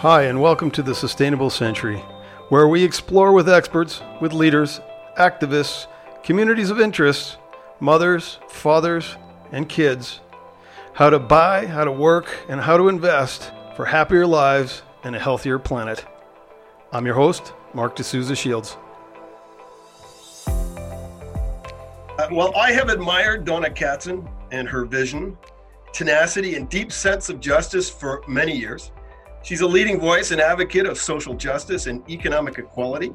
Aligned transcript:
Hi, 0.00 0.24
and 0.24 0.42
welcome 0.42 0.70
to 0.72 0.82
the 0.82 0.94
Sustainable 0.94 1.48
Century, 1.48 2.04
where 2.50 2.68
we 2.68 2.84
explore 2.84 3.32
with 3.32 3.48
experts, 3.48 4.02
with 4.20 4.34
leaders, 4.34 4.78
activists, 5.18 5.86
communities 6.22 6.68
of 6.68 6.78
interest, 6.78 7.38
mothers, 7.80 8.38
fathers, 8.46 9.16
and 9.52 9.66
kids 9.66 10.20
how 10.92 11.08
to 11.08 11.18
buy, 11.18 11.66
how 11.66 11.84
to 11.84 11.90
work, 11.90 12.28
and 12.50 12.60
how 12.60 12.76
to 12.76 12.88
invest 12.88 13.50
for 13.74 13.86
happier 13.86 14.26
lives 14.26 14.82
and 15.02 15.16
a 15.16 15.18
healthier 15.18 15.58
planet. 15.58 16.04
I'm 16.92 17.06
your 17.06 17.14
host, 17.14 17.54
Marc 17.72 17.96
de 17.96 18.04
Sousa 18.04 18.36
Shields. 18.36 18.76
Uh, 20.46 22.28
well, 22.30 22.54
I 22.54 22.70
have 22.72 22.90
admired 22.90 23.46
Donna 23.46 23.70
Katzin 23.70 24.28
and 24.52 24.68
her 24.68 24.84
vision, 24.84 25.38
tenacity, 25.94 26.56
and 26.56 26.68
deep 26.68 26.92
sense 26.92 27.30
of 27.30 27.40
justice 27.40 27.88
for 27.88 28.22
many 28.28 28.54
years. 28.54 28.92
She's 29.46 29.60
a 29.60 29.66
leading 29.66 30.00
voice 30.00 30.32
and 30.32 30.40
advocate 30.40 30.86
of 30.86 30.98
social 30.98 31.32
justice 31.32 31.86
and 31.86 32.02
economic 32.10 32.58
equality. 32.58 33.12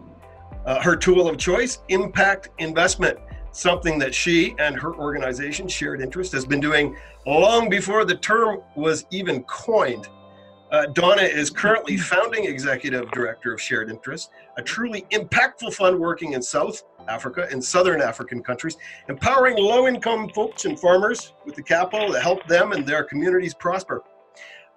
Uh, 0.65 0.81
her 0.81 0.95
tool 0.95 1.27
of 1.27 1.37
choice, 1.37 1.79
impact 1.89 2.51
investment, 2.57 3.19
something 3.51 3.99
that 3.99 4.15
she 4.15 4.55
and 4.57 4.77
her 4.77 4.95
organization, 4.95 5.67
Shared 5.67 5.99
Interest, 5.99 6.31
has 6.31 6.45
been 6.45 6.61
doing 6.61 6.95
long 7.25 7.69
before 7.69 8.05
the 8.05 8.15
term 8.15 8.61
was 8.77 9.05
even 9.11 9.43
coined. 9.43 10.07
Uh, 10.71 10.85
Donna 10.93 11.23
is 11.23 11.49
currently 11.49 11.97
founding 11.97 12.45
executive 12.45 13.11
director 13.11 13.53
of 13.53 13.61
Shared 13.61 13.89
Interest, 13.89 14.31
a 14.55 14.61
truly 14.61 15.01
impactful 15.11 15.73
fund 15.73 15.99
working 15.99 16.31
in 16.31 16.41
South 16.41 16.81
Africa 17.09 17.49
and 17.51 17.61
Southern 17.61 18.01
African 18.01 18.41
countries, 18.41 18.77
empowering 19.09 19.57
low 19.57 19.85
income 19.85 20.29
folks 20.29 20.63
and 20.63 20.79
farmers 20.79 21.33
with 21.45 21.55
the 21.55 21.63
capital 21.63 22.13
to 22.13 22.21
help 22.21 22.47
them 22.47 22.71
and 22.71 22.87
their 22.87 23.03
communities 23.03 23.53
prosper. 23.53 24.01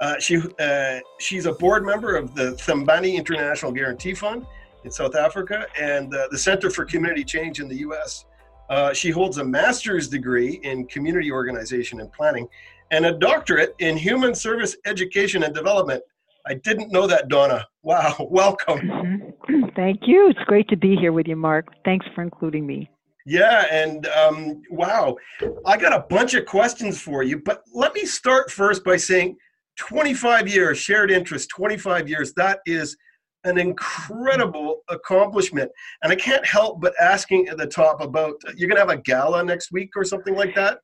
Uh, 0.00 0.18
she, 0.18 0.42
uh, 0.58 0.98
she's 1.18 1.46
a 1.46 1.52
board 1.52 1.84
member 1.84 2.16
of 2.16 2.34
the 2.34 2.52
Thembani 2.52 3.14
International 3.14 3.72
Guarantee 3.72 4.14
Fund 4.14 4.46
in 4.84 4.90
South 4.90 5.14
Africa 5.16 5.66
and 5.80 6.14
uh, 6.14 6.28
the 6.30 6.38
Center 6.38 6.70
for 6.70 6.84
Community 6.84 7.24
Change 7.24 7.60
in 7.60 7.68
the 7.68 7.76
US. 7.76 8.26
Uh, 8.70 8.92
she 8.92 9.10
holds 9.10 9.38
a 9.38 9.44
master's 9.44 10.08
degree 10.08 10.60
in 10.62 10.86
community 10.86 11.30
organization 11.30 12.00
and 12.00 12.12
planning 12.12 12.48
and 12.90 13.06
a 13.06 13.12
doctorate 13.12 13.74
in 13.78 13.96
human 13.96 14.34
service 14.34 14.76
education 14.84 15.42
and 15.42 15.54
development. 15.54 16.02
I 16.46 16.54
didn't 16.54 16.92
know 16.92 17.06
that, 17.06 17.28
Donna. 17.28 17.66
Wow, 17.82 18.14
welcome. 18.30 18.78
Mm-hmm. 18.78 19.64
Thank 19.76 20.00
you. 20.06 20.28
It's 20.28 20.44
great 20.46 20.68
to 20.68 20.76
be 20.76 20.96
here 20.96 21.12
with 21.12 21.26
you, 21.26 21.36
Marc. 21.36 21.66
Thanks 21.84 22.06
for 22.14 22.22
including 22.22 22.66
me. 22.66 22.90
Yeah, 23.26 23.64
and 23.70 24.06
um, 24.08 24.62
wow, 24.70 25.16
I 25.64 25.78
got 25.78 25.94
a 25.94 26.00
bunch 26.14 26.34
of 26.34 26.44
questions 26.44 27.00
for 27.00 27.22
you, 27.22 27.40
but 27.40 27.62
let 27.72 27.94
me 27.94 28.04
start 28.04 28.50
first 28.50 28.84
by 28.84 28.96
saying 28.96 29.36
25 29.76 30.48
years, 30.48 30.78
shared 30.78 31.10
interest, 31.10 31.50
25 31.50 32.08
years. 32.08 32.32
That 32.34 32.60
is 32.66 32.96
an 33.44 33.58
incredible 33.58 34.82
accomplishment. 34.88 35.70
And 36.02 36.12
I 36.12 36.16
can't 36.16 36.44
help 36.46 36.80
but 36.80 36.94
asking 37.00 37.48
at 37.48 37.58
the 37.58 37.66
top 37.66 38.00
about 38.00 38.34
you're 38.56 38.68
going 38.68 38.80
to 38.80 38.86
have 38.86 38.98
a 38.98 39.02
gala 39.02 39.44
next 39.44 39.70
week 39.72 39.90
or 39.96 40.04
something 40.04 40.34
like 40.34 40.54
that? 40.54 40.78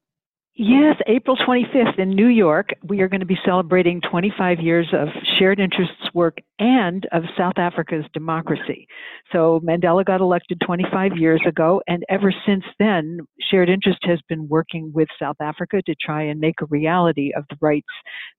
Yes, 0.63 0.97
April 1.07 1.39
25th 1.39 1.99
in 1.99 2.11
New 2.11 2.27
York, 2.27 2.69
we 2.85 3.01
are 3.01 3.09
going 3.09 3.21
to 3.21 3.27
be 3.27 3.39
celebrating 3.47 4.03
25 4.03 4.61
years 4.61 4.87
of 4.93 5.09
shared 5.39 5.59
interests 5.59 6.13
work 6.13 6.37
and 6.59 7.07
of 7.13 7.23
South 7.35 7.57
Africa's 7.57 8.05
democracy. 8.13 8.87
So 9.33 9.61
Mandela 9.61 10.05
got 10.05 10.21
elected 10.21 10.61
25 10.63 11.17
years 11.17 11.41
ago, 11.49 11.81
and 11.89 12.05
ever 12.11 12.31
since 12.45 12.65
then, 12.79 13.21
shared 13.51 13.71
interest 13.71 14.01
has 14.03 14.21
been 14.29 14.49
working 14.49 14.93
with 14.95 15.09
South 15.19 15.37
Africa 15.41 15.81
to 15.87 15.95
try 15.99 16.25
and 16.25 16.39
make 16.39 16.61
a 16.61 16.67
reality 16.67 17.33
of 17.35 17.45
the 17.49 17.57
rights 17.63 17.89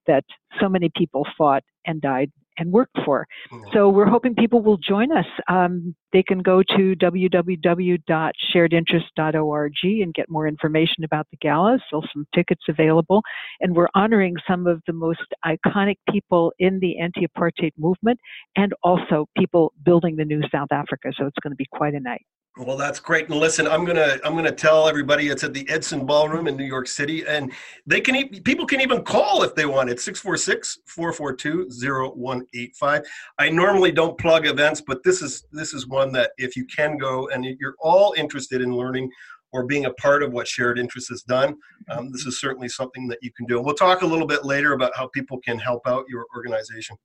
that 0.06 0.24
so 0.60 0.70
many 0.70 0.92
people 0.96 1.26
fought 1.36 1.64
and 1.88 2.04
died 2.04 2.32
and 2.58 2.72
work 2.72 2.90
for. 3.06 3.28
Mm-hmm. 3.52 3.70
So 3.74 3.90
we're 3.90 4.06
hoping 4.06 4.34
people 4.36 4.62
will 4.62 4.78
join 4.78 5.12
us. 5.12 5.26
Um, 5.48 5.96
they 6.14 6.24
can 6.24 6.40
go 6.40 6.64
to 6.64 6.96
www.sharedinterest.org 6.96 9.74
and 9.84 10.14
get 10.14 10.30
more 10.30 10.48
information 10.48 11.04
about 11.04 11.28
the 11.32 11.38
gala. 11.38 11.80
Still 11.88 12.04
some 12.14 12.28
tickets 12.36 12.62
available. 12.68 13.24
And 13.60 13.76
we're 13.76 13.90
honoring 13.96 14.36
some 14.48 14.68
of 14.68 14.84
the 14.88 14.94
most 14.94 15.26
iconic 15.46 15.96
people 16.10 16.54
in 16.60 16.80
the 16.80 17.00
anti-apartheid 17.00 17.72
movement 17.78 18.20
and 18.56 18.74
also 18.84 19.28
people 19.38 19.74
building 19.84 20.16
the 20.16 20.26
new 20.26 20.42
South 20.52 20.72
Africa. 20.72 21.12
So 21.18 21.26
it's 21.26 21.40
going 21.42 21.52
to 21.52 21.58
be 21.58 21.68
quite 21.72 21.94
a 21.94 22.00
night. 22.00 22.26
Well, 22.58 22.76
that's 22.76 23.00
great. 23.00 23.30
And 23.30 23.40
listen, 23.40 23.66
I'm 23.66 23.86
gonna 23.86 24.18
I'm 24.26 24.36
gonna 24.36 24.52
tell 24.52 24.90
everybody 24.90 25.30
it's 25.30 25.46
at 25.46 25.54
the 25.54 25.66
Edson 25.70 26.06
Ballroom 26.06 26.50
in 26.50 26.58
New 26.58 26.66
York 26.66 26.86
City, 26.86 27.26
and 27.26 27.54
they 27.86 28.02
can 28.02 28.28
people 28.28 28.66
can 28.66 28.82
even 28.82 29.04
call 29.04 29.44
if 29.44 29.56
they 29.56 29.66
want. 29.66 29.90
It's 29.90 30.06
646-442-0185. 30.06 33.06
I 33.40 33.50
normally 33.50 33.94
don't 33.94 34.18
plug 34.18 34.48
events, 34.48 34.82
but 34.86 35.02
this 35.04 35.22
is 35.22 35.46
this 35.54 35.74
is 35.74 35.88
one 35.88 36.12
that 36.12 36.32
if 36.38 36.58
you 36.58 36.66
can 36.66 36.98
go 36.98 37.30
and 37.30 37.46
you're 37.46 37.76
all 37.80 38.14
interested 38.18 38.62
in 38.62 38.76
learning 38.76 39.10
or 39.54 39.66
being 39.66 39.86
a 39.86 39.94
part 39.94 40.22
of 40.22 40.34
what 40.34 40.46
shared 40.46 40.78
interest 40.78 41.08
has 41.08 41.24
done, 41.24 41.56
um, 41.90 42.12
this 42.12 42.26
is 42.26 42.42
certainly 42.42 42.68
something 42.68 43.08
that 43.08 43.20
you 43.22 43.32
can 43.32 43.46
do. 43.46 43.56
And 43.58 43.66
we'll 43.66 43.76
talk 43.76 44.02
a 44.02 44.06
little 44.06 44.28
bit 44.28 44.44
later 44.44 44.74
about 44.74 44.92
how 44.94 45.08
people 45.08 45.40
can 45.40 45.58
help 45.58 45.88
out 45.88 46.04
your 46.10 46.26
organization. 46.36 46.98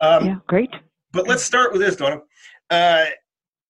Um, 0.00 0.24
yeah, 0.24 0.36
great. 0.46 0.70
But 1.12 1.28
let's 1.28 1.42
start 1.42 1.72
with 1.72 1.82
this, 1.82 1.96
Donna. 1.96 2.22
Uh, 2.70 3.04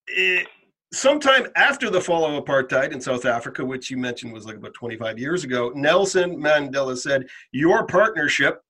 it, 0.06 0.46
sometime 0.92 1.46
after 1.56 1.90
the 1.90 2.00
fall 2.00 2.24
of 2.24 2.44
apartheid 2.44 2.92
in 2.92 3.00
South 3.00 3.24
Africa, 3.24 3.64
which 3.64 3.90
you 3.90 3.96
mentioned 3.96 4.32
was 4.32 4.46
like 4.46 4.56
about 4.56 4.74
25 4.74 5.18
years 5.18 5.44
ago, 5.44 5.72
Nelson 5.74 6.36
Mandela 6.36 6.96
said, 6.96 7.26
Your 7.52 7.86
partnership 7.86 8.60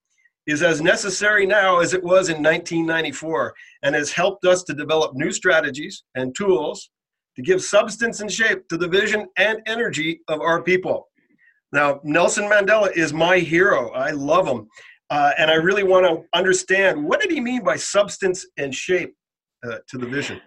is 0.47 0.63
as 0.63 0.81
necessary 0.81 1.47
now 1.47 1.79
as 1.79 1.95
it 1.95 2.03
was 2.03 2.29
in 2.29 2.43
1994 2.43 3.55
and 3.83 3.95
has 3.95 4.13
helped 4.13 4.45
us 4.45 4.63
to 4.65 4.75
develop 4.75 5.15
new 5.15 5.31
strategies 5.31 6.05
and 6.15 6.35
tools 6.35 6.91
to 7.37 7.43
give 7.43 7.63
substance 7.63 8.21
and 8.21 8.31
shape 8.31 8.67
to 8.69 8.77
the 8.77 8.89
vision 8.89 9.27
and 9.37 9.61
energy 9.67 10.21
of 10.29 10.41
our 10.41 10.63
people. 10.63 11.09
Now, 11.73 12.01
Nelson 12.03 12.45
Mandela 12.51 12.91
is 12.97 13.13
my 13.13 13.39
hero. 13.39 13.91
I 13.93 14.11
love 14.11 14.47
him. 14.47 14.69
Uh, 15.09 15.33
and 15.39 15.51
I 15.51 15.55
really 15.55 15.85
want 15.85 16.07
to 16.07 16.25
understand 16.37 17.03
what 17.03 17.21
did 17.21 17.31
he 17.31 17.41
mean 17.41 17.63
by 17.63 17.77
substance 17.77 18.47
and 18.57 18.75
shape 18.75 19.15
uh, 19.65 19.79
to 19.89 19.99
the 19.99 20.07
vision? 20.07 20.41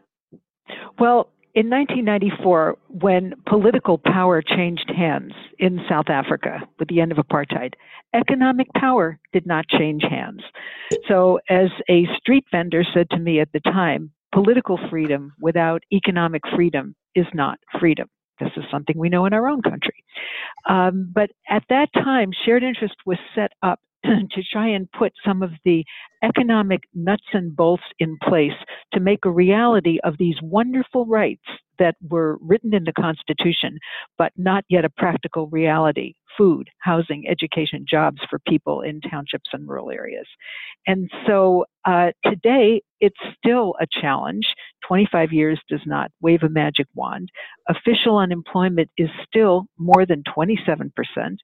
Well, 1.00 1.30
in 1.56 1.70
1994, 1.70 2.78
when 2.88 3.34
political 3.46 4.00
power 4.00 4.42
changed 4.42 4.92
hands 4.96 5.34
in 5.60 5.86
South 5.88 6.10
Africa 6.10 6.62
with 6.80 6.88
the 6.88 7.00
end 7.00 7.12
of 7.12 7.20
apartheid, 7.20 7.74
economic 8.16 8.68
power 8.76 9.20
did 9.34 9.46
not 9.46 9.68
change 9.68 10.04
hands. 10.04 10.42
So, 11.08 11.40
as 11.50 11.70
a 11.90 12.08
street 12.18 12.46
vendor 12.52 12.84
said 12.94 13.08
to 13.12 13.20
me 13.20 13.40
at 13.40 13.52
the 13.54 13.60
time, 13.60 14.12
political 14.34 14.80
freedom 14.90 15.34
without 15.40 15.84
economic 15.94 16.42
freedom 16.56 16.96
is 17.14 17.28
not 17.36 17.60
freedom. 17.80 18.10
This 18.40 18.50
is 18.58 18.64
something 18.72 18.98
we 18.98 19.10
know 19.10 19.28
in 19.28 19.34
our 19.34 19.48
own 19.48 19.62
country. 19.62 20.04
Um, 20.68 21.12
but 21.14 21.30
at 21.48 21.64
that 21.70 21.94
time, 21.94 22.32
shared 22.46 22.64
interest 22.64 22.96
was 23.06 23.20
set 23.36 23.52
up 23.62 23.80
to 24.32 24.44
try 24.52 24.68
and 24.68 24.92
put 24.92 25.14
some 25.26 25.42
of 25.42 25.52
the 25.66 25.84
economic 26.24 26.84
nuts 26.94 27.24
and 27.34 27.56
bolts 27.56 27.84
in 28.00 28.18
place 28.24 28.52
to 28.94 29.00
make 29.00 29.26
a 29.26 29.32
reality 29.32 30.00
of 30.04 30.18
these 30.18 30.36
wonderful 30.42 31.06
rights 31.06 31.44
that 31.80 31.96
were 32.10 32.38
written 32.42 32.74
in 32.74 32.84
the 32.84 32.94
Constitution, 32.94 33.80
but 34.18 34.32
not 34.38 34.64
yet 34.70 34.86
a 34.86 34.90
practical 34.90 35.48
reality 35.48 36.14
food, 36.38 36.70
housing, 36.80 37.28
education, 37.28 37.86
jobs 37.90 38.20
for 38.30 38.40
people 38.48 38.82
in 38.82 39.02
townships 39.02 39.50
and 39.54 39.68
rural 39.68 39.92
areas. 39.92 40.28
And 40.88 41.10
so 41.28 41.66
uh, 41.86 42.12
today, 42.24 42.82
it's 43.00 43.20
still 43.38 43.76
a 43.82 43.88
challenge. 44.02 44.46
25 44.88 45.34
years 45.34 45.60
does 45.70 45.82
not 45.86 46.12
wave 46.22 46.44
a 46.44 46.50
magic 46.50 46.88
wand. 46.96 47.30
Official 47.68 48.18
unemployment 48.18 48.90
is 48.98 49.10
still 49.28 49.66
more 49.78 50.06
than 50.06 50.24
27% 50.24 50.92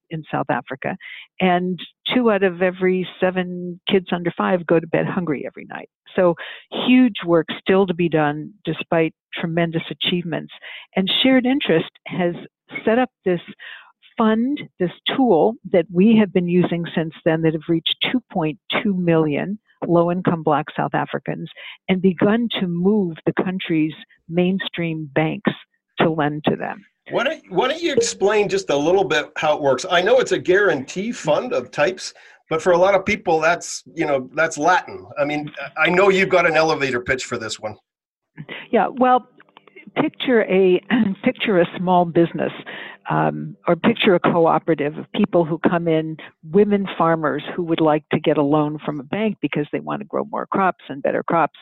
in 0.09 0.23
South 0.31 0.49
Africa, 0.49 0.95
and 1.41 1.77
two 2.13 2.31
out 2.31 2.43
of 2.43 2.61
every 2.61 3.07
seven 3.19 3.81
kids 3.89 4.07
under 4.11 4.31
five 4.37 4.65
go 4.65 4.79
to 4.79 4.87
bed 4.87 5.05
hungry 5.05 5.43
every 5.45 5.65
night. 5.65 5.89
So, 6.15 6.35
huge 6.87 7.17
work 7.25 7.47
still 7.59 7.85
to 7.85 7.93
be 7.93 8.09
done 8.09 8.53
despite 8.63 9.13
tremendous 9.33 9.83
achievements. 9.91 10.53
And 10.95 11.11
shared 11.21 11.45
interest 11.45 11.91
has 12.07 12.33
set 12.85 12.97
up 12.97 13.09
this 13.25 13.41
fund, 14.19 14.59
this 14.79 14.91
tool 15.15 15.55
that 15.71 15.85
we 15.91 16.17
have 16.17 16.33
been 16.33 16.47
using 16.47 16.85
since 16.95 17.13
then 17.23 17.41
that 17.41 17.53
have 17.53 17.63
reached 17.69 17.95
2.2 18.13 18.57
million 18.85 19.57
low 19.87 20.11
income 20.11 20.43
black 20.43 20.65
South 20.75 20.93
Africans 20.93 21.49
and 21.87 22.01
begun 22.01 22.49
to 22.59 22.67
move 22.67 23.15
the 23.25 23.33
country's 23.41 23.93
mainstream 24.27 25.09
banks 25.15 25.51
to 25.99 26.09
lend 26.09 26.43
to 26.45 26.55
them. 26.57 26.85
Why 27.11 27.23
don't, 27.23 27.41
why 27.49 27.69
don't 27.69 27.81
you 27.81 27.93
explain 27.93 28.49
just 28.49 28.69
a 28.69 28.75
little 28.75 29.05
bit 29.05 29.31
how 29.37 29.55
it 29.55 29.61
works? 29.61 29.85
I 29.89 30.01
know 30.01 30.19
it's 30.19 30.33
a 30.33 30.37
guarantee 30.37 31.13
fund 31.13 31.53
of 31.53 31.71
types, 31.71 32.13
but 32.49 32.61
for 32.61 32.73
a 32.73 32.77
lot 32.77 32.93
of 32.93 33.05
people, 33.05 33.39
that's 33.39 33.83
you 33.95 34.05
know 34.05 34.29
that's 34.33 34.57
Latin. 34.57 35.07
I 35.17 35.25
mean, 35.25 35.51
I 35.77 35.89
know 35.89 36.09
you've 36.09 36.29
got 36.29 36.45
an 36.45 36.55
elevator 36.55 36.99
pitch 36.99 37.25
for 37.25 37.37
this 37.37 37.59
one. 37.59 37.77
Yeah, 38.71 38.87
well, 38.87 39.27
picture 39.95 40.43
a 40.43 40.81
picture 41.23 41.59
a 41.59 41.65
small 41.77 42.05
business 42.05 42.51
um, 43.09 43.55
or 43.67 43.75
picture 43.75 44.15
a 44.15 44.19
cooperative 44.19 44.97
of 44.97 45.11
people 45.13 45.43
who 45.43 45.57
come 45.57 45.87
in, 45.87 46.17
women 46.43 46.87
farmers 46.97 47.43
who 47.55 47.63
would 47.63 47.81
like 47.81 48.03
to 48.13 48.19
get 48.19 48.37
a 48.37 48.43
loan 48.43 48.77
from 48.85 48.99
a 48.99 49.03
bank 49.03 49.37
because 49.41 49.67
they 49.71 49.79
want 49.79 50.01
to 50.01 50.07
grow 50.07 50.25
more 50.25 50.45
crops 50.47 50.85
and 50.89 51.01
better 51.01 51.23
crops. 51.23 51.57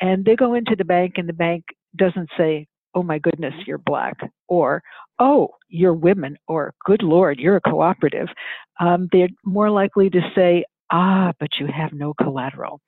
And 0.00 0.24
they 0.24 0.36
go 0.36 0.54
into 0.54 0.76
the 0.76 0.84
bank, 0.84 1.14
and 1.16 1.28
the 1.28 1.32
bank 1.32 1.64
doesn't 1.96 2.28
say, 2.36 2.66
Oh 2.94 3.02
my 3.02 3.18
goodness, 3.18 3.54
you're 3.66 3.78
black, 3.78 4.18
or 4.48 4.82
Oh, 5.18 5.48
you're 5.68 5.94
women, 5.94 6.36
or 6.46 6.74
Good 6.84 7.02
Lord, 7.02 7.38
you're 7.38 7.56
a 7.56 7.60
cooperative. 7.60 8.28
Um, 8.80 9.08
they're 9.12 9.28
more 9.44 9.70
likely 9.70 10.10
to 10.10 10.20
say, 10.34 10.64
Ah, 10.92 11.32
but 11.40 11.50
you 11.58 11.66
have 11.68 11.92
no 11.92 12.12
collateral. 12.14 12.80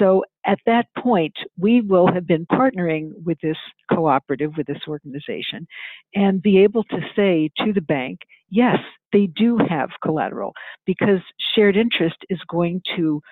So 0.00 0.24
at 0.44 0.58
that 0.66 0.86
point, 0.98 1.34
we 1.56 1.80
will 1.80 2.12
have 2.12 2.26
been 2.26 2.44
partnering 2.46 3.12
with 3.24 3.38
this 3.40 3.56
cooperative, 3.92 4.56
with 4.56 4.66
this 4.66 4.82
organization, 4.88 5.66
and 6.14 6.42
be 6.42 6.58
able 6.58 6.82
to 6.84 7.00
say 7.14 7.50
to 7.64 7.72
the 7.72 7.80
bank, 7.80 8.20
yes, 8.50 8.78
they 9.12 9.26
do 9.28 9.58
have 9.58 9.90
collateral 10.02 10.54
because 10.86 11.20
shared 11.54 11.76
interest 11.76 12.16
is 12.28 12.40
going 12.48 12.82
to 12.96 13.22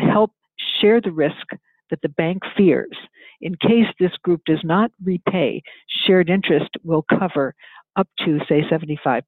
help 0.00 0.32
share 0.80 1.00
the 1.00 1.12
risk 1.12 1.48
that 1.90 2.00
the 2.02 2.08
bank 2.10 2.42
fears. 2.56 2.96
In 3.40 3.54
case 3.56 3.86
this 4.00 4.16
group 4.22 4.42
does 4.46 4.64
not 4.64 4.90
repay, 5.04 5.62
shared 6.06 6.30
interest 6.30 6.70
will 6.84 7.04
cover 7.18 7.54
up 7.98 8.08
to, 8.24 8.38
say, 8.48 8.62
75% 8.62 9.22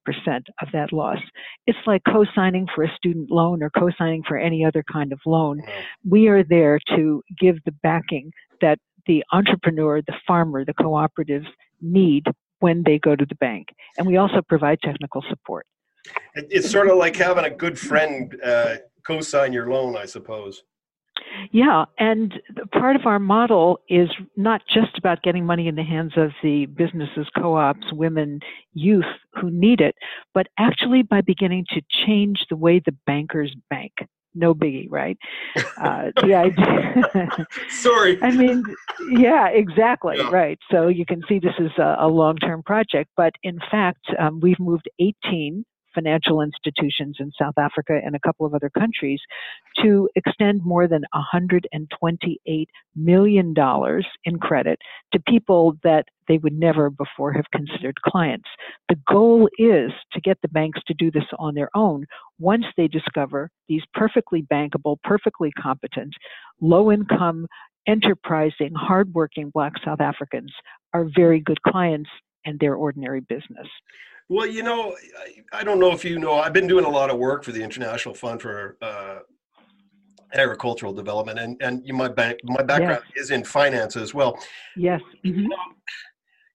of 0.61 0.67
that 0.73 0.93
loss. 0.93 1.19
It's 1.67 1.77
like 1.85 2.01
co 2.07 2.25
signing 2.33 2.67
for 2.73 2.83
a 2.83 2.95
student 2.95 3.29
loan 3.29 3.61
or 3.61 3.69
co 3.69 3.89
signing 3.97 4.23
for 4.27 4.37
any 4.37 4.65
other 4.65 4.83
kind 4.91 5.11
of 5.11 5.19
loan. 5.25 5.61
We 6.07 6.27
are 6.29 6.43
there 6.43 6.79
to 6.95 7.21
give 7.39 7.57
the 7.65 7.73
backing 7.83 8.31
that 8.61 8.79
the 9.05 9.23
entrepreneur, 9.31 10.01
the 10.01 10.15
farmer, 10.25 10.63
the 10.63 10.73
cooperatives 10.73 11.47
need 11.81 12.25
when 12.59 12.83
they 12.85 12.99
go 12.99 13.15
to 13.15 13.25
the 13.25 13.35
bank. 13.35 13.67
And 13.97 14.07
we 14.07 14.17
also 14.17 14.41
provide 14.47 14.79
technical 14.81 15.23
support. 15.29 15.65
It's 16.33 16.69
sort 16.71 16.89
of 16.89 16.97
like 16.97 17.15
having 17.15 17.45
a 17.45 17.49
good 17.49 17.77
friend 17.77 18.35
uh, 18.43 18.75
co 19.05 19.21
sign 19.21 19.53
your 19.53 19.69
loan, 19.69 19.97
I 19.97 20.05
suppose. 20.05 20.63
Yeah, 21.51 21.85
and 21.97 22.33
part 22.71 22.95
of 22.95 23.05
our 23.05 23.19
model 23.19 23.79
is 23.89 24.09
not 24.35 24.61
just 24.67 24.97
about 24.97 25.23
getting 25.23 25.45
money 25.45 25.67
in 25.67 25.75
the 25.75 25.83
hands 25.83 26.13
of 26.15 26.31
the 26.43 26.65
businesses, 26.65 27.27
co 27.37 27.55
ops, 27.55 27.91
women, 27.91 28.39
youth 28.73 29.05
who 29.33 29.49
need 29.49 29.81
it, 29.81 29.95
but 30.33 30.47
actually 30.57 31.03
by 31.03 31.21
beginning 31.21 31.65
to 31.69 31.81
change 32.05 32.45
the 32.49 32.55
way 32.55 32.79
the 32.79 32.95
bankers 33.05 33.55
bank. 33.69 33.91
No 34.33 34.53
biggie, 34.53 34.87
right? 34.89 35.17
Uh, 35.77 36.11
the 36.21 36.33
idea. 36.35 37.47
Sorry. 37.69 38.17
I 38.21 38.31
mean, 38.31 38.63
yeah, 39.09 39.49
exactly, 39.49 40.17
yeah. 40.17 40.29
right. 40.29 40.57
So 40.71 40.87
you 40.87 41.05
can 41.05 41.21
see 41.27 41.39
this 41.39 41.55
is 41.59 41.71
a, 41.77 41.97
a 41.99 42.07
long 42.07 42.37
term 42.37 42.63
project, 42.63 43.09
but 43.17 43.33
in 43.43 43.59
fact, 43.69 44.05
um, 44.17 44.39
we've 44.39 44.59
moved 44.59 44.89
18 44.99 45.65
financial 45.93 46.41
institutions 46.41 47.17
in 47.19 47.31
South 47.39 47.55
Africa 47.57 47.99
and 48.03 48.15
a 48.15 48.19
couple 48.19 48.45
of 48.45 48.53
other 48.53 48.69
countries 48.69 49.19
to 49.81 50.09
extend 50.15 50.63
more 50.63 50.87
than 50.87 51.03
$128 51.13 52.65
million 52.95 53.53
in 54.25 54.39
credit 54.39 54.79
to 55.13 55.19
people 55.27 55.77
that 55.83 56.05
they 56.27 56.37
would 56.37 56.53
never 56.53 56.89
before 56.89 57.33
have 57.33 57.45
considered 57.51 58.01
clients. 58.01 58.47
The 58.89 58.99
goal 59.07 59.49
is 59.57 59.91
to 60.13 60.21
get 60.21 60.37
the 60.41 60.47
banks 60.47 60.79
to 60.87 60.93
do 60.93 61.11
this 61.11 61.25
on 61.39 61.55
their 61.55 61.69
own 61.75 62.05
once 62.39 62.65
they 62.77 62.87
discover 62.87 63.49
these 63.67 63.83
perfectly 63.93 64.41
bankable, 64.41 64.97
perfectly 65.03 65.51
competent, 65.61 66.13
low 66.61 66.91
income, 66.91 67.47
enterprising, 67.87 68.71
hardworking 68.75 69.49
Black 69.49 69.73
South 69.83 70.01
Africans 70.01 70.53
are 70.93 71.07
very 71.15 71.39
good 71.39 71.61
clients 71.63 72.09
and 72.45 72.59
their 72.59 72.75
ordinary 72.75 73.21
business. 73.21 73.67
Well, 74.31 74.47
you 74.47 74.63
know, 74.63 74.95
I, 75.19 75.59
I, 75.59 75.63
don't 75.65 75.77
know 75.77 75.91
if 75.91 76.05
you 76.05 76.17
know, 76.17 76.35
I've 76.35 76.53
been 76.53 76.65
doing 76.65 76.85
a 76.85 76.89
lot 76.89 77.09
of 77.09 77.17
work 77.17 77.43
for 77.43 77.51
the 77.51 77.61
International 77.61 78.15
Fund 78.15 78.41
for 78.41 78.77
uh, 78.81 79.19
Agricultural 80.33 80.93
Development, 80.93 81.37
and 81.37 81.61
and 81.61 81.85
my 81.87 82.07
bank, 82.07 82.39
my 82.45 82.63
background 82.63 83.03
yes. 83.13 83.25
is 83.25 83.31
in 83.31 83.43
finance 83.43 83.97
as 83.97 84.13
well. 84.13 84.39
Yes. 84.77 85.01
Mm-hmm. 85.25 85.47
Know, 85.47 85.57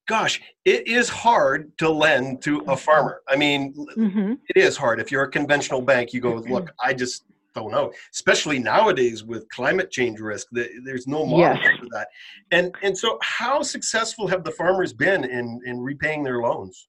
gosh, 0.08 0.40
it 0.64 0.88
is 0.88 1.11
hard 1.11 1.76
to 1.76 1.90
lend 1.90 2.40
to 2.44 2.61
a 2.61 2.78
farmer. 2.78 3.20
I 3.28 3.37
mean, 3.37 3.75
mm-hmm. 3.94 4.32
it 4.49 4.56
is 4.56 4.78
hard. 4.78 4.99
If 4.99 5.12
you're 5.12 5.25
a 5.25 5.31
conventional 5.31 5.82
bank, 5.82 6.14
you 6.14 6.23
go, 6.23 6.37
look, 6.49 6.73
I 6.82 6.94
just 6.94 7.25
don't 7.55 7.70
know. 7.70 7.93
Especially 8.11 8.58
nowadays 8.58 9.23
with 9.23 9.46
climate 9.50 9.90
change 9.90 10.19
risk, 10.19 10.46
there's 10.50 11.06
no 11.06 11.26
model 11.26 11.62
yes. 11.62 11.78
for 11.78 11.88
that. 11.93 12.08
And 12.52 12.75
and 12.82 12.96
so, 12.96 13.19
how 13.20 13.61
successful 13.61 14.26
have 14.28 14.44
the 14.44 14.52
farmers 14.52 14.94
been 14.94 15.25
in 15.25 15.61
in 15.67 15.78
repaying 15.78 16.25
their 16.25 16.40
loans? 16.40 16.88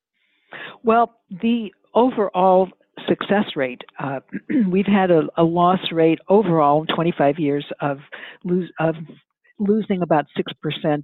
Well, 0.84 1.20
the 1.30 1.74
overall 1.94 2.70
success 3.08 3.56
rate, 3.56 3.82
uh, 4.00 4.20
we've 4.70 4.88
had 4.88 5.12
a, 5.12 5.24
a, 5.38 5.44
loss 5.44 5.92
rate 5.92 6.20
overall 6.30 6.82
in 6.82 6.96
25 6.96 7.40
years 7.40 7.66
of, 7.82 8.00
lose, 8.44 8.72
of 8.80 8.96
losing 9.60 10.02
about 10.02 10.26
6% 10.38 11.04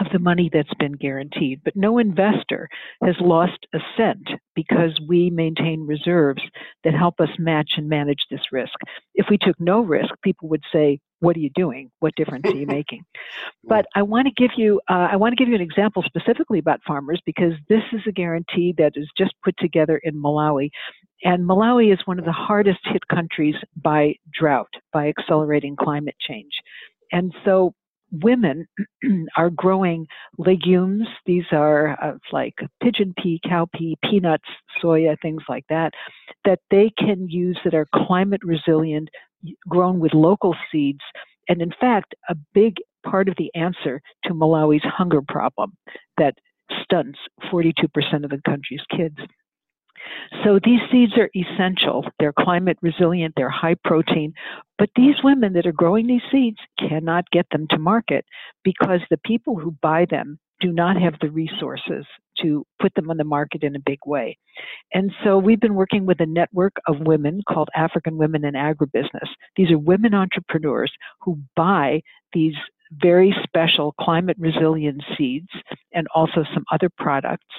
of 0.00 0.06
the 0.12 0.18
money 0.18 0.50
that's 0.52 0.72
been 0.78 0.92
guaranteed. 0.92 1.60
But 1.62 1.76
no 1.76 1.98
investor 1.98 2.68
has 3.04 3.16
lost 3.20 3.66
a 3.74 3.78
cent 3.96 4.28
because 4.54 4.98
we 5.06 5.30
maintain 5.30 5.86
reserves 5.86 6.42
that 6.84 6.94
help 6.94 7.20
us 7.20 7.28
match 7.38 7.72
and 7.76 7.88
manage 7.88 8.24
this 8.30 8.40
risk. 8.50 8.72
If 9.14 9.26
we 9.28 9.36
took 9.38 9.60
no 9.60 9.80
risk, 9.80 10.10
people 10.22 10.48
would 10.48 10.64
say, 10.72 11.00
what 11.20 11.36
are 11.36 11.40
you 11.40 11.50
doing? 11.54 11.90
What 12.00 12.14
difference 12.16 12.46
are 12.46 12.56
you 12.56 12.66
making? 12.78 13.04
But 13.64 13.86
I 13.94 14.02
want 14.02 14.26
to 14.26 14.32
give 14.32 14.50
you 14.56 14.80
uh, 14.88 15.08
I 15.12 15.16
want 15.16 15.32
to 15.32 15.36
give 15.36 15.48
you 15.48 15.54
an 15.54 15.60
example 15.60 16.02
specifically 16.04 16.58
about 16.58 16.80
farmers 16.86 17.20
because 17.24 17.52
this 17.68 17.82
is 17.92 18.00
a 18.08 18.12
guarantee 18.12 18.74
that 18.78 18.92
is 18.96 19.08
just 19.16 19.34
put 19.44 19.54
together 19.58 20.00
in 20.02 20.20
Malawi, 20.20 20.70
and 21.22 21.48
Malawi 21.48 21.92
is 21.92 22.00
one 22.06 22.18
of 22.18 22.24
the 22.24 22.32
hardest 22.32 22.80
hit 22.84 23.06
countries 23.08 23.54
by 23.76 24.14
drought, 24.32 24.72
by 24.92 25.08
accelerating 25.08 25.76
climate 25.76 26.16
change, 26.20 26.52
and 27.12 27.32
so 27.44 27.74
women 28.12 28.66
are 29.36 29.50
growing 29.50 30.06
legumes. 30.38 31.06
These 31.26 31.44
are 31.52 31.96
uh, 32.02 32.18
like 32.32 32.54
pigeon 32.82 33.14
pea, 33.16 33.40
cowpea, 33.44 33.94
peanuts, 34.02 34.48
soya, 34.82 35.20
things 35.20 35.42
like 35.48 35.64
that, 35.68 35.92
that 36.44 36.60
they 36.70 36.90
can 36.98 37.28
use 37.28 37.58
that 37.64 37.74
are 37.74 37.86
climate 37.94 38.40
resilient, 38.44 39.08
grown 39.68 40.00
with 40.00 40.14
local 40.14 40.54
seeds, 40.70 41.00
and 41.48 41.60
in 41.60 41.72
fact, 41.80 42.14
a 42.28 42.36
big 42.54 42.76
part 43.04 43.28
of 43.28 43.34
the 43.38 43.50
answer 43.54 44.00
to 44.24 44.34
Malawi's 44.34 44.84
hunger 44.84 45.22
problem 45.22 45.76
that 46.18 46.34
stunts 46.82 47.18
42% 47.50 48.24
of 48.24 48.30
the 48.30 48.40
country's 48.46 48.84
kids. 48.94 49.16
So 50.44 50.58
these 50.62 50.80
seeds 50.90 51.12
are 51.18 51.30
essential. 51.34 52.06
They're 52.18 52.32
climate 52.32 52.78
resilient, 52.80 53.34
they're 53.36 53.50
high 53.50 53.76
protein, 53.84 54.32
but 54.78 54.90
these 54.96 55.16
women 55.22 55.52
that 55.54 55.66
are 55.66 55.72
growing 55.72 56.06
these 56.06 56.22
seeds 56.30 56.58
cannot 56.78 57.30
get 57.30 57.46
them 57.50 57.66
to 57.70 57.78
market 57.78 58.24
because 58.64 59.00
the 59.10 59.18
people 59.18 59.58
who 59.58 59.72
buy 59.82 60.06
them 60.06 60.38
do 60.60 60.72
not 60.72 61.00
have 61.00 61.14
the 61.20 61.30
resources 61.30 62.04
to 62.40 62.64
put 62.80 62.94
them 62.94 63.10
on 63.10 63.16
the 63.16 63.24
market 63.24 63.62
in 63.62 63.76
a 63.76 63.80
big 63.80 63.98
way. 64.06 64.38
And 64.92 65.12
so 65.24 65.38
we've 65.38 65.60
been 65.60 65.74
working 65.74 66.06
with 66.06 66.20
a 66.20 66.26
network 66.26 66.74
of 66.86 67.00
women 67.00 67.42
called 67.48 67.68
African 67.74 68.16
Women 68.16 68.44
in 68.44 68.54
Agribusiness. 68.54 69.28
These 69.56 69.70
are 69.70 69.78
women 69.78 70.14
entrepreneurs 70.14 70.92
who 71.20 71.38
buy 71.56 72.02
these 72.32 72.54
very 72.92 73.34
special 73.44 73.94
climate 74.00 74.36
resilient 74.38 75.02
seeds 75.16 75.48
and 75.92 76.06
also 76.14 76.44
some 76.52 76.64
other 76.72 76.90
products 76.98 77.54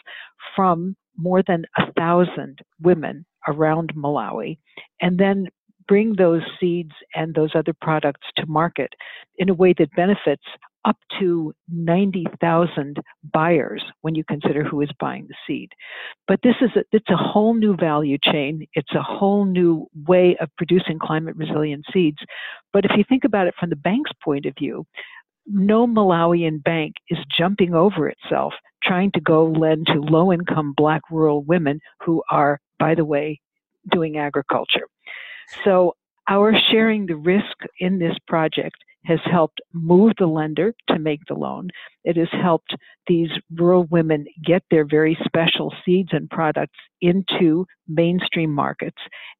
from 0.55 0.95
more 1.17 1.43
than 1.47 1.65
a 1.77 1.91
thousand 1.93 2.59
women 2.81 3.25
around 3.47 3.93
Malawi 3.95 4.57
and 4.99 5.17
then 5.17 5.47
bring 5.87 6.15
those 6.15 6.41
seeds 6.59 6.91
and 7.15 7.33
those 7.33 7.51
other 7.55 7.73
products 7.81 8.27
to 8.37 8.45
market 8.45 8.93
in 9.37 9.49
a 9.49 9.53
way 9.53 9.73
that 9.77 9.89
benefits 9.95 10.43
up 10.85 10.97
to 11.19 11.53
90,000 11.69 12.97
buyers 13.33 13.83
when 14.01 14.15
you 14.15 14.23
consider 14.23 14.63
who 14.63 14.81
is 14.81 14.89
buying 14.99 15.27
the 15.27 15.35
seed. 15.45 15.71
But 16.27 16.39
this 16.43 16.55
is 16.61 16.71
a, 16.75 16.83
it's 16.91 17.09
a 17.09 17.17
whole 17.17 17.53
new 17.53 17.75
value 17.75 18.17
chain. 18.23 18.65
It's 18.73 18.93
a 18.93 19.01
whole 19.01 19.45
new 19.45 19.87
way 20.07 20.37
of 20.39 20.49
producing 20.57 20.99
climate 20.99 21.35
resilient 21.35 21.85
seeds. 21.93 22.17
But 22.73 22.85
if 22.85 22.91
you 22.97 23.03
think 23.07 23.23
about 23.23 23.47
it 23.47 23.55
from 23.59 23.69
the 23.69 23.75
bank's 23.75 24.11
point 24.23 24.45
of 24.45 24.55
view, 24.57 24.85
no 25.45 25.87
Malawian 25.87 26.63
bank 26.63 26.95
is 27.09 27.19
jumping 27.37 27.73
over 27.73 28.07
itself 28.07 28.53
trying 28.83 29.11
to 29.11 29.21
go 29.21 29.45
lend 29.45 29.87
to 29.87 30.01
low 30.01 30.31
income 30.31 30.73
black 30.75 31.01
rural 31.11 31.43
women 31.43 31.79
who 32.03 32.23
are, 32.31 32.59
by 32.79 32.95
the 32.95 33.05
way, 33.05 33.39
doing 33.91 34.17
agriculture. 34.17 34.87
So 35.63 35.95
our 36.27 36.53
sharing 36.71 37.05
the 37.05 37.15
risk 37.15 37.57
in 37.79 37.99
this 37.99 38.15
project 38.27 38.77
has 39.05 39.19
helped 39.25 39.59
move 39.73 40.13
the 40.19 40.27
lender 40.27 40.73
to 40.87 40.99
make 40.99 41.21
the 41.27 41.33
loan. 41.33 41.69
It 42.03 42.17
has 42.17 42.29
helped 42.31 42.75
these 43.07 43.29
rural 43.55 43.85
women 43.85 44.25
get 44.43 44.63
their 44.69 44.85
very 44.85 45.17
special 45.25 45.73
seeds 45.83 46.09
and 46.11 46.29
products 46.29 46.77
into 47.01 47.65
mainstream 47.87 48.51
markets 48.51 48.97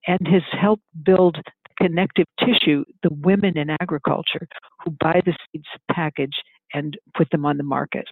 and 0.07 0.19
has 0.27 0.43
helped 0.59 0.83
build 1.03 1.35
the 1.35 1.85
connective 1.87 2.25
tissue, 2.39 2.83
the 3.03 3.13
women 3.13 3.57
in 3.57 3.69
agriculture 3.81 4.47
who 4.83 4.91
buy 4.99 5.21
the 5.25 5.35
seeds 5.51 5.67
package 5.91 6.41
and 6.73 6.97
put 7.15 7.29
them 7.31 7.45
on 7.45 7.57
the 7.57 7.63
market. 7.63 8.05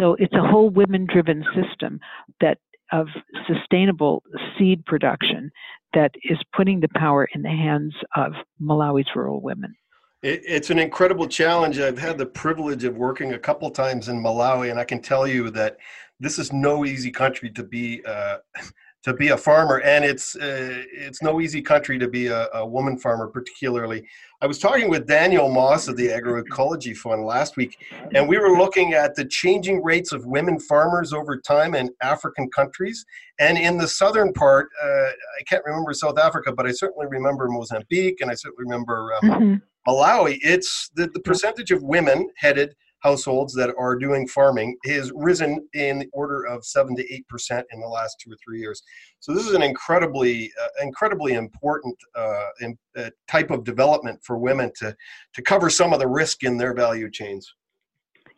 So 0.00 0.14
it's 0.18 0.34
a 0.34 0.46
whole 0.46 0.70
women 0.70 1.06
driven 1.06 1.44
system 1.54 2.00
that 2.40 2.58
of 2.92 3.06
sustainable 3.46 4.22
seed 4.58 4.84
production 4.86 5.50
that 5.94 6.10
is 6.24 6.38
putting 6.54 6.80
the 6.80 6.88
power 6.96 7.28
in 7.34 7.42
the 7.42 7.48
hands 7.50 7.94
of 8.16 8.32
Malawi's 8.60 9.08
rural 9.14 9.40
women. 9.42 9.74
It, 10.22 10.42
it's 10.44 10.70
an 10.70 10.78
incredible 10.78 11.28
challenge. 11.28 11.78
I've 11.78 11.98
had 11.98 12.18
the 12.18 12.26
privilege 12.26 12.84
of 12.84 12.96
working 12.96 13.34
a 13.34 13.38
couple 13.38 13.70
times 13.70 14.08
in 14.08 14.20
Malawi, 14.22 14.70
and 14.70 14.78
I 14.78 14.84
can 14.84 15.00
tell 15.00 15.26
you 15.26 15.50
that 15.50 15.76
this 16.20 16.38
is 16.38 16.52
no 16.52 16.84
easy 16.84 17.10
country 17.10 17.50
to 17.50 17.62
be 17.62 18.02
uh, 18.04 18.38
to 19.04 19.14
be 19.14 19.28
a 19.28 19.36
farmer, 19.36 19.80
and 19.82 20.04
it's 20.04 20.34
uh, 20.34 20.82
it's 20.92 21.22
no 21.22 21.40
easy 21.40 21.62
country 21.62 21.98
to 22.00 22.08
be 22.08 22.26
a, 22.26 22.48
a, 22.52 22.66
woman 22.66 22.98
farmer, 22.98 23.28
particularly. 23.28 24.04
I 24.42 24.46
was 24.46 24.58
talking 24.58 24.90
with 24.90 25.06
Daniel 25.06 25.48
Moss 25.48 25.86
of 25.86 25.96
the 25.96 26.08
Agroecology 26.08 26.96
Fund 26.96 27.24
last 27.24 27.56
week, 27.56 27.76
and 28.14 28.28
we 28.28 28.38
were 28.38 28.58
looking 28.58 28.94
at 28.94 29.14
the 29.14 29.24
changing 29.24 29.84
rates 29.84 30.10
of 30.10 30.26
women 30.26 30.58
farmers 30.58 31.12
over 31.12 31.38
time 31.38 31.76
in 31.76 31.90
African 32.02 32.50
countries, 32.50 33.06
and 33.38 33.56
in 33.56 33.78
the 33.78 33.86
southern 33.86 34.32
part, 34.32 34.68
uh, 34.82 34.86
I 34.88 35.42
can't 35.46 35.64
remember 35.64 35.92
South 35.94 36.18
Africa, 36.18 36.52
but 36.52 36.66
I 36.66 36.72
certainly 36.72 37.06
remember 37.06 37.48
Mozambique, 37.48 38.20
and 38.20 38.30
I 38.30 38.34
certainly 38.34 38.64
remember 38.64 39.14
um, 39.14 39.30
mm-hmm. 39.30 39.54
Malawi. 39.88 40.38
It's 40.42 40.90
the, 40.94 41.08
the 41.08 41.20
percentage 41.20 41.70
of 41.70 41.82
women 41.82 42.28
headed 42.36 42.74
households 43.00 43.54
that 43.54 43.72
are 43.78 43.96
doing 43.96 44.26
farming 44.26 44.76
has 44.84 45.12
risen 45.14 45.66
in 45.72 46.00
the 46.00 46.08
order 46.12 46.42
of 46.44 46.64
seven 46.64 46.96
to 46.96 47.14
eight 47.14 47.26
percent 47.28 47.64
in 47.72 47.80
the 47.80 47.86
last 47.86 48.16
two 48.20 48.32
or 48.32 48.36
three 48.44 48.58
years. 48.58 48.82
So 49.20 49.32
this 49.32 49.46
is 49.46 49.54
an 49.54 49.62
incredibly, 49.62 50.50
uh, 50.60 50.84
incredibly 50.84 51.34
important 51.34 51.96
uh, 52.16 52.46
in, 52.60 52.76
uh, 52.96 53.10
type 53.28 53.50
of 53.50 53.64
development 53.64 54.18
for 54.24 54.36
women 54.38 54.72
to 54.78 54.96
to 55.34 55.42
cover 55.42 55.70
some 55.70 55.92
of 55.92 56.00
the 56.00 56.08
risk 56.08 56.42
in 56.42 56.56
their 56.56 56.74
value 56.74 57.10
chains. 57.10 57.54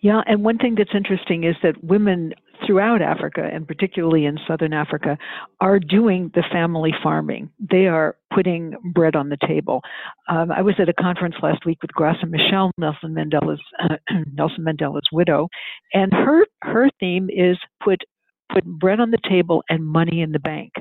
Yeah, 0.01 0.23
and 0.27 0.45
one 0.45 0.59
thing 0.59 0.75
that's 0.77 0.95
interesting 0.95 1.45
is 1.45 1.57
that 1.63 1.83
women 1.85 2.33
throughout 2.67 3.03
Africa, 3.03 3.49
and 3.53 3.67
particularly 3.67 4.25
in 4.25 4.39
southern 4.47 4.73
Africa, 4.73 5.19
are 5.61 5.79
doing 5.79 6.31
the 6.35 6.45
family 6.53 6.93
farming. 7.03 7.51
They 7.59 7.87
are 7.87 8.17
putting 8.35 8.75
bread 8.95 9.17
on 9.17 9.29
the 9.29 9.39
table. 9.47 9.83
Um, 10.29 10.51
I 10.53 10.63
was 10.63 10.75
at 10.79 10.89
a 10.89 10.95
conference 10.95 11.37
last 11.43 11.65
week 11.67 11.79
with 11.83 11.91
Graça 11.93 12.25
Machel, 12.25 12.71
Nelson 12.79 13.15
Mandela's 13.15 13.63
uh, 13.83 13.97
Nelson 14.33 14.65
Mandela's 14.65 15.09
widow, 15.13 15.49
and 15.93 16.13
her 16.13 16.47
her 16.63 16.89
theme 17.01 17.29
is 17.31 17.59
put 17.83 18.01
put 18.53 18.65
bread 18.65 19.01
on 19.01 19.11
the 19.11 19.19
table 19.29 19.63
and 19.69 19.87
money 19.87 20.21
in 20.21 20.33
the 20.33 20.39
bank. 20.39 20.73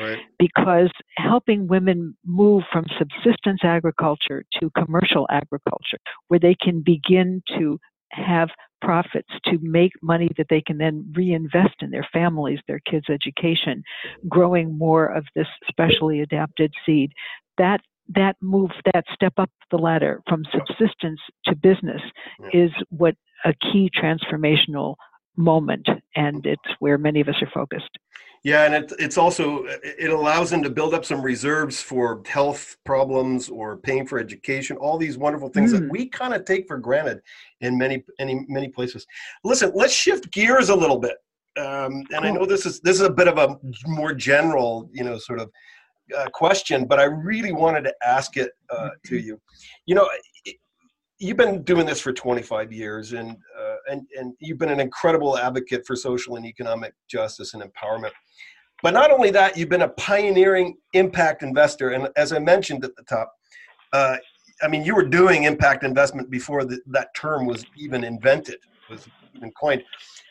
Right. 0.00 0.18
Because 0.38 0.90
helping 1.16 1.66
women 1.66 2.16
move 2.24 2.64
from 2.70 2.84
subsistence 2.98 3.60
agriculture 3.62 4.44
to 4.60 4.70
commercial 4.70 5.26
agriculture, 5.30 5.98
where 6.28 6.40
they 6.40 6.54
can 6.54 6.82
begin 6.82 7.42
to 7.56 7.78
have 8.10 8.50
profits 8.80 9.28
to 9.44 9.58
make 9.60 9.92
money 10.02 10.30
that 10.36 10.48
they 10.48 10.60
can 10.60 10.78
then 10.78 11.10
reinvest 11.14 11.76
in 11.80 11.90
their 11.90 12.06
families, 12.12 12.60
their 12.66 12.80
kids' 12.80 13.10
education, 13.10 13.82
growing 14.28 14.76
more 14.76 15.06
of 15.06 15.24
this 15.34 15.48
specially 15.68 16.20
adapted 16.20 16.72
seed. 16.84 17.12
That 17.56 17.80
that 18.14 18.36
move, 18.40 18.70
that 18.94 19.04
step 19.12 19.34
up 19.36 19.50
the 19.70 19.76
ladder 19.76 20.22
from 20.26 20.44
subsistence 20.50 21.20
to 21.44 21.54
business 21.54 22.00
is 22.52 22.70
what 22.88 23.14
a 23.44 23.52
key 23.52 23.90
transformational 23.94 24.94
moment, 25.36 25.88
and 26.16 26.36
mm-hmm. 26.42 26.48
it's 26.48 26.74
where 26.78 26.98
many 26.98 27.20
of 27.20 27.28
us 27.28 27.40
are 27.42 27.50
focused. 27.52 27.98
Yeah, 28.44 28.64
and 28.64 28.74
it, 28.74 28.92
it's 28.98 29.18
also 29.18 29.64
it 29.66 30.10
allows 30.10 30.50
them 30.50 30.62
to 30.62 30.70
build 30.70 30.94
up 30.94 31.04
some 31.04 31.20
reserves 31.20 31.80
for 31.80 32.22
health 32.26 32.76
problems 32.84 33.48
or 33.48 33.76
paying 33.76 34.06
for 34.06 34.18
education. 34.18 34.76
All 34.76 34.96
these 34.96 35.18
wonderful 35.18 35.48
things 35.48 35.72
mm. 35.72 35.80
that 35.80 35.90
we 35.90 36.08
kind 36.08 36.34
of 36.34 36.44
take 36.44 36.66
for 36.68 36.78
granted 36.78 37.20
in 37.60 37.76
many 37.76 38.04
many 38.18 38.46
many 38.48 38.68
places. 38.68 39.06
Listen, 39.44 39.72
let's 39.74 39.92
shift 39.92 40.30
gears 40.30 40.68
a 40.68 40.74
little 40.74 40.98
bit. 40.98 41.16
Um, 41.58 41.92
and 41.92 42.06
cool. 42.10 42.24
I 42.24 42.30
know 42.30 42.46
this 42.46 42.64
is 42.64 42.80
this 42.80 42.96
is 42.96 43.02
a 43.02 43.10
bit 43.10 43.26
of 43.28 43.38
a 43.38 43.58
more 43.86 44.14
general, 44.14 44.88
you 44.92 45.02
know, 45.02 45.18
sort 45.18 45.40
of 45.40 45.50
uh, 46.16 46.28
question, 46.32 46.86
but 46.86 47.00
I 47.00 47.04
really 47.04 47.52
wanted 47.52 47.82
to 47.84 47.94
ask 48.04 48.36
it 48.36 48.52
uh, 48.70 48.90
to 49.06 49.16
mm-hmm. 49.16 49.26
you. 49.26 49.40
You 49.86 49.94
know, 49.96 50.08
you've 51.18 51.36
been 51.36 51.62
doing 51.62 51.86
this 51.86 52.00
for 52.00 52.12
25 52.12 52.72
years, 52.72 53.12
and 53.12 53.36
and 53.90 54.06
and 54.18 54.34
you've 54.40 54.58
been 54.58 54.70
an 54.70 54.80
incredible 54.80 55.38
advocate 55.38 55.86
for 55.86 55.96
social 55.96 56.36
and 56.36 56.46
economic 56.46 56.94
justice 57.08 57.54
and 57.54 57.62
empowerment. 57.62 58.12
But 58.82 58.94
not 58.94 59.10
only 59.10 59.30
that, 59.32 59.56
you've 59.56 59.68
been 59.68 59.82
a 59.82 59.88
pioneering 59.88 60.76
impact 60.92 61.42
investor. 61.42 61.90
And 61.90 62.08
as 62.16 62.32
I 62.32 62.38
mentioned 62.38 62.84
at 62.84 62.94
the 62.94 63.02
top, 63.02 63.32
uh, 63.92 64.16
I 64.62 64.68
mean, 64.68 64.84
you 64.84 64.94
were 64.94 65.04
doing 65.04 65.44
impact 65.44 65.84
investment 65.84 66.30
before 66.30 66.64
the, 66.64 66.80
that 66.86 67.14
term 67.14 67.46
was 67.46 67.64
even 67.76 68.04
invented, 68.04 68.58
was 68.90 69.08
even 69.34 69.50
coined. 69.52 69.82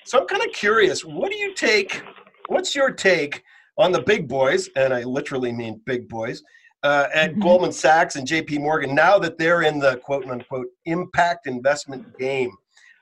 So 0.06 0.20
I'm 0.20 0.28
kind 0.28 0.44
of 0.44 0.54
curious, 0.54 1.04
what 1.04 1.32
do 1.32 1.38
you 1.38 1.54
take, 1.54 2.02
what's 2.48 2.76
your 2.76 2.92
take 2.92 3.44
on 3.78 3.92
the 3.92 4.02
big 4.02 4.28
boys, 4.28 4.70
and 4.76 4.94
I 4.94 5.04
literally 5.04 5.52
mean 5.52 5.82
big 5.86 6.08
boys, 6.08 6.44
uh, 6.84 7.08
at 7.14 7.32
mm-hmm. 7.32 7.42
Goldman 7.42 7.72
Sachs 7.72 8.16
and 8.16 8.28
JP 8.28 8.62
Morgan, 8.62 8.96
now 8.96 9.18
that 9.20 9.38
they're 9.38 9.64
in 9.64 9.80
the 9.80 9.98
quote 9.98 10.26
unquote 10.26 10.68
impact 10.86 11.48
investment 11.48 12.18
game? 12.18 12.52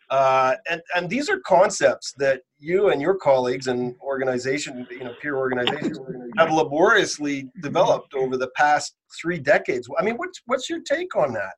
Uh, 0.10 0.56
and, 0.70 0.82
and 0.96 1.10
these 1.10 1.30
are 1.30 1.40
concepts 1.40 2.14
that 2.18 2.42
you 2.60 2.90
and 2.90 3.02
your 3.02 3.16
colleagues 3.16 3.68
and 3.68 3.96
organization, 4.02 4.86
you 4.92 5.04
know, 5.04 5.14
peer 5.22 5.36
organizations 5.36 6.00
have 6.38 6.52
laboriously 6.52 7.50
developed 7.62 8.14
over 8.14 8.38
the 8.38 8.50
past 8.56 8.96
three 9.20 9.40
decades. 9.40 9.88
I 10.00 10.04
mean, 10.04 10.16
what's, 10.16 10.42
what's 10.46 10.70
your 10.70 10.82
take 10.82 11.16
on 11.16 11.34
that? 11.34 11.54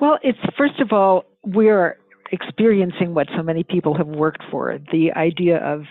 Well, 0.00 0.18
it's 0.22 0.38
first 0.56 0.80
of 0.80 0.92
all, 0.92 1.24
we're 1.44 1.98
experiencing 2.30 3.14
what 3.14 3.26
so 3.36 3.42
many 3.42 3.64
people 3.64 3.96
have 3.96 4.06
worked 4.06 4.42
for 4.50 4.78
the 4.92 5.12
idea 5.12 5.58
of 5.58 5.82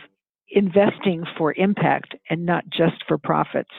investing 0.49 1.23
for 1.37 1.53
impact 1.57 2.15
and 2.29 2.45
not 2.45 2.63
just 2.69 2.95
for 3.07 3.17
profits. 3.17 3.71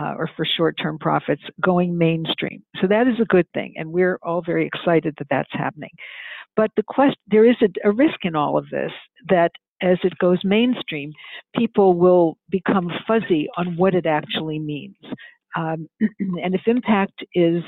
Uh, 0.00 0.14
or 0.16 0.26
for 0.38 0.46
short-term 0.56 0.98
profits 0.98 1.42
going 1.62 1.98
mainstream. 1.98 2.62
So 2.80 2.86
that 2.86 3.06
is 3.06 3.20
a 3.20 3.26
good 3.26 3.46
thing, 3.52 3.74
and 3.76 3.92
we're 3.92 4.18
all 4.22 4.40
very 4.40 4.66
excited 4.66 5.14
that 5.18 5.26
that's 5.28 5.52
happening. 5.52 5.90
But 6.56 6.70
the 6.76 6.82
quest, 6.82 7.16
there 7.26 7.48
is 7.48 7.56
a, 7.62 7.88
a 7.88 7.92
risk 7.92 8.24
in 8.24 8.36
all 8.36 8.58
of 8.58 8.68
this 8.70 8.92
that 9.28 9.52
as 9.82 9.98
it 10.04 10.16
goes 10.18 10.38
mainstream, 10.44 11.12
people 11.56 11.94
will 11.94 12.38
become 12.50 12.90
fuzzy 13.06 13.48
on 13.56 13.76
what 13.76 13.94
it 13.94 14.06
actually 14.06 14.58
means. 14.58 14.96
Um, 15.56 15.88
and 16.00 16.54
if 16.54 16.62
impact 16.66 17.24
is 17.34 17.62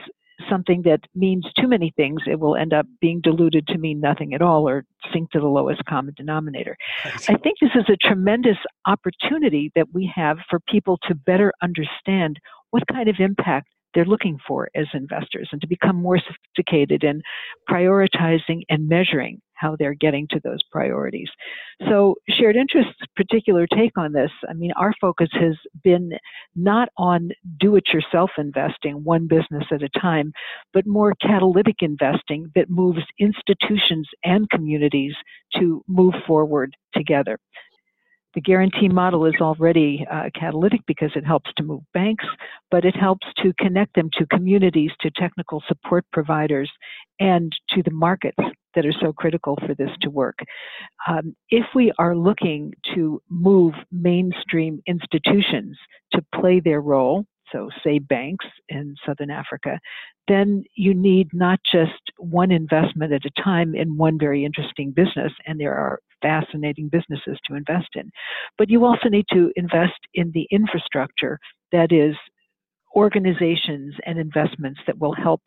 something 0.49 0.83
that 0.83 1.01
means 1.15 1.47
too 1.59 1.69
many 1.69 1.93
things, 1.97 2.21
it 2.27 2.39
will 2.39 2.57
end 2.57 2.73
up 2.73 2.87
being 3.01 3.21
diluted 3.21 3.67
to 3.69 3.79
mean 3.79 4.01
nothing 4.01 4.35
at 4.35 4.43
all 4.43 4.69
or 4.69 4.85
sink 5.13 5.31
to 5.31 5.41
the 5.41 5.47
lowest 5.47 5.85
common 5.85 6.15
denominator. 6.17 6.77
I 7.05 7.37
think 7.37 7.59
this 7.61 7.71
is 7.75 7.85
a 7.89 7.97
tremendous 7.97 8.57
opportunity 8.87 9.71
that 9.75 9.93
we 9.93 10.11
have 10.15 10.39
for 10.51 10.61
people 10.69 10.99
to 11.09 11.15
better 11.15 11.53
understand 11.63 12.39
what 12.71 12.83
kind 12.93 13.09
of 13.09 13.17
impact 13.21 13.69
they're 13.95 14.05
looking 14.05 14.39
for 14.47 14.69
as 14.75 14.87
investors 14.95 15.49
and 15.53 15.61
to 15.61 15.67
become 15.67 15.97
more 15.97 16.19
sophisticated 16.19 17.05
in 17.05 17.23
prioritizing 17.69 18.63
and 18.69 18.89
measuring 18.89 19.41
how 19.55 19.77
they're 19.77 19.95
getting 19.95 20.27
to 20.29 20.41
those 20.43 20.63
priorities. 20.71 21.29
So, 21.89 22.17
shared 22.29 22.57
interests 22.57 22.95
particular 23.17 23.67
take 23.67 23.97
on 23.97 24.13
this, 24.13 24.31
I 24.49 24.53
mean, 24.53 24.73
our 24.77 24.93
focus 25.01 25.29
has 25.33 25.55
been 25.83 26.13
not 26.55 26.89
on 26.99 27.31
do 27.59 27.77
it 27.77 27.85
yourself 27.93 28.31
investing, 28.37 29.05
one 29.05 29.27
business 29.27 29.65
at 29.71 29.83
a 29.83 29.89
time, 30.01 30.33
but 30.73 30.87
more 30.87 31.15
catalytic 31.23 31.77
investing 31.81 32.51
that 32.55 32.69
moves 32.69 33.03
institutions 33.19 34.09
and 34.25 34.51
communities 34.51 35.15
to 35.57 35.83
move 35.89 36.15
forward 36.27 36.75
together. 36.95 37.39
The 38.35 38.41
guarantee 38.41 38.89
model 38.89 39.27
is 39.27 39.35
already 39.41 40.05
uh, 40.11 40.31
catalytic 40.39 40.81
because 40.87 41.13
it 41.15 41.25
helps 41.25 41.51
to 41.57 41.63
move 41.63 41.83
banks, 41.93 42.25
but 42.71 42.85
it 42.85 42.97
helps 42.97 43.27
to 43.43 43.53
connect 43.61 43.95
them 43.95 44.11
to 44.15 44.27
communities, 44.27 44.91
to 45.01 45.11
technical 45.11 45.63
support 45.69 46.05
providers, 46.13 46.71
and 47.21 47.53
to 47.71 47.83
the 47.83 47.93
markets 47.93 48.43
that 48.75 48.85
are 48.85 48.95
so 49.01 49.13
critical 49.13 49.57
for 49.65 49.75
this 49.75 49.91
to 50.03 50.11
work. 50.11 50.39
Um, 51.09 51.37
if 51.51 51.65
we 51.75 51.93
are 51.99 52.17
looking 52.17 52.73
to 52.95 53.23
move 53.31 53.75
mainstream 53.93 54.83
institutions 54.87 55.79
to 56.13 56.25
play 56.35 56.59
their 56.59 56.81
role, 56.81 57.25
so 57.53 57.69
say 57.83 57.99
banks 57.99 58.47
in 58.69 58.95
Southern 59.07 59.31
Africa, 59.31 59.79
then 60.29 60.65
you 60.75 60.95
need 60.95 61.29
not 61.33 61.61
just 61.71 62.01
one 62.19 62.51
investment 62.51 63.13
at 63.13 63.25
a 63.25 63.43
time 63.43 63.75
in 63.75 63.97
one 63.97 64.19
very 64.19 64.45
interesting 64.45 64.91
business, 64.91 65.33
and 65.47 65.61
there 65.61 65.75
are 65.75 66.01
fascinating 66.23 66.89
businesses 66.89 67.39
to 67.47 67.55
invest 67.55 67.89
in, 67.95 68.11
but 68.57 68.71
you 68.71 68.85
also 68.85 69.09
need 69.09 69.27
to 69.33 69.53
invest 69.57 69.99
in 70.15 70.31
the 70.33 70.47
infrastructure 70.51 71.39
that 71.73 71.93
is 71.93 72.17
organizations 72.97 73.95
and 74.07 74.19
investments 74.19 74.81
that 74.87 74.99
will 74.99 75.15
help 75.15 75.43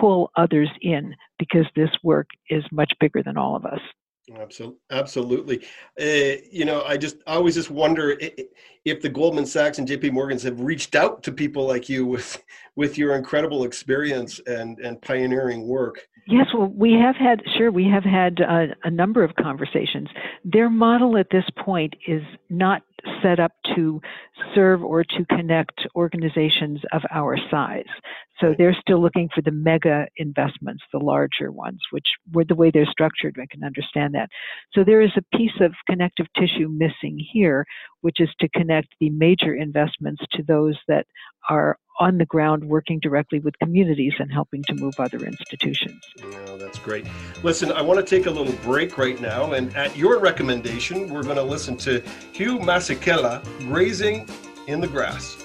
pull 0.00 0.30
others 0.36 0.70
in 0.82 1.14
because 1.38 1.66
this 1.76 1.90
work 2.02 2.28
is 2.50 2.64
much 2.72 2.92
bigger 3.00 3.22
than 3.22 3.36
all 3.36 3.54
of 3.56 3.64
us. 3.64 3.80
Absolutely, 4.36 4.78
absolutely. 4.90 5.64
Uh, 5.98 6.38
you 6.50 6.66
know, 6.66 6.82
I 6.84 6.98
just 6.98 7.16
I 7.26 7.34
always 7.34 7.54
just 7.54 7.70
wonder 7.70 8.18
if 8.84 9.00
the 9.00 9.08
Goldman 9.08 9.46
Sachs 9.46 9.78
and 9.78 9.88
J.P. 9.88 10.10
Morgans 10.10 10.42
have 10.42 10.60
reached 10.60 10.94
out 10.94 11.22
to 11.22 11.32
people 11.32 11.66
like 11.66 11.88
you 11.88 12.04
with 12.04 12.42
with 12.76 12.98
your 12.98 13.14
incredible 13.14 13.64
experience 13.64 14.38
and 14.46 14.78
and 14.80 15.00
pioneering 15.00 15.66
work. 15.66 16.06
Yes, 16.30 16.48
well, 16.52 16.70
we 16.76 16.92
have 16.92 17.16
had 17.16 17.40
sure 17.56 17.70
we 17.70 17.88
have 17.88 18.04
had 18.04 18.40
a, 18.40 18.66
a 18.84 18.90
number 18.90 19.24
of 19.24 19.34
conversations. 19.36 20.08
Their 20.44 20.68
model 20.68 21.16
at 21.16 21.30
this 21.30 21.46
point 21.58 21.94
is 22.06 22.22
not 22.50 22.82
set 23.22 23.40
up 23.40 23.52
to 23.74 24.02
serve 24.54 24.84
or 24.84 25.04
to 25.04 25.24
connect 25.30 25.86
organizations 25.96 26.80
of 26.92 27.00
our 27.10 27.38
size. 27.50 27.86
So 28.40 28.54
they're 28.56 28.76
still 28.78 29.00
looking 29.00 29.28
for 29.34 29.40
the 29.40 29.50
mega 29.50 30.06
investments, 30.18 30.84
the 30.92 30.98
larger 30.98 31.50
ones, 31.50 31.80
which 31.92 32.06
were 32.32 32.44
the 32.44 32.54
way 32.54 32.70
they're 32.70 32.86
structured. 32.86 33.36
I 33.40 33.46
can 33.50 33.64
understand 33.64 34.14
that. 34.14 34.28
So 34.74 34.84
there 34.84 35.00
is 35.00 35.10
a 35.16 35.36
piece 35.36 35.58
of 35.60 35.72
connective 35.88 36.26
tissue 36.36 36.68
missing 36.68 37.18
here, 37.32 37.64
which 38.02 38.20
is 38.20 38.28
to 38.40 38.48
connect 38.50 38.88
the 39.00 39.10
major 39.10 39.54
investments 39.54 40.22
to 40.32 40.42
those 40.42 40.76
that 40.88 41.06
are 41.48 41.78
on 42.00 42.18
the 42.18 42.26
ground 42.26 42.64
working 42.64 43.00
directly 43.00 43.40
with 43.40 43.58
communities 43.58 44.14
and 44.18 44.32
helping 44.32 44.62
to 44.62 44.74
move 44.74 44.94
other 44.98 45.18
institutions. 45.18 46.00
Oh, 46.22 46.56
that's 46.56 46.78
great. 46.78 47.06
Listen, 47.42 47.72
I 47.72 47.82
want 47.82 47.98
to 47.98 48.06
take 48.06 48.26
a 48.26 48.30
little 48.30 48.52
break 48.62 48.96
right 48.98 49.20
now, 49.20 49.52
and 49.52 49.74
at 49.76 49.96
your 49.96 50.20
recommendation, 50.20 51.08
we're 51.08 51.24
going 51.24 51.36
to 51.36 51.42
listen 51.42 51.76
to 51.78 52.00
Hugh 52.32 52.58
Masekela, 52.58 53.42
Grazing 53.60 54.28
in 54.68 54.80
the 54.80 54.88
Grass. 54.88 55.44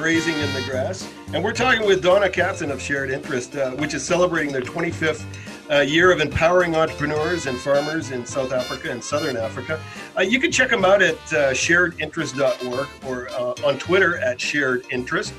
Grazing 0.00 0.38
in 0.38 0.54
the 0.54 0.62
Grass. 0.62 1.06
And 1.34 1.44
we're 1.44 1.52
talking 1.52 1.86
with 1.86 2.02
Donna 2.02 2.30
Katzin 2.30 2.70
of 2.70 2.80
Shared 2.80 3.10
Interest, 3.10 3.54
uh, 3.54 3.72
which 3.72 3.92
is 3.92 4.02
celebrating 4.02 4.50
their 4.50 4.62
25th 4.62 5.26
uh, 5.70 5.80
year 5.80 6.10
of 6.10 6.22
empowering 6.22 6.74
entrepreneurs 6.74 7.44
and 7.44 7.58
farmers 7.58 8.10
in 8.10 8.24
South 8.24 8.50
Africa 8.54 8.90
and 8.90 9.04
Southern 9.04 9.36
Africa. 9.36 9.78
Uh, 10.16 10.22
you 10.22 10.40
can 10.40 10.50
check 10.50 10.70
them 10.70 10.86
out 10.86 11.02
at 11.02 11.16
uh, 11.34 11.50
sharedinterest.org 11.52 12.88
or 13.06 13.28
uh, 13.28 13.68
on 13.68 13.78
Twitter 13.78 14.16
at 14.20 14.40
Shared 14.40 14.86
Interest. 14.90 15.34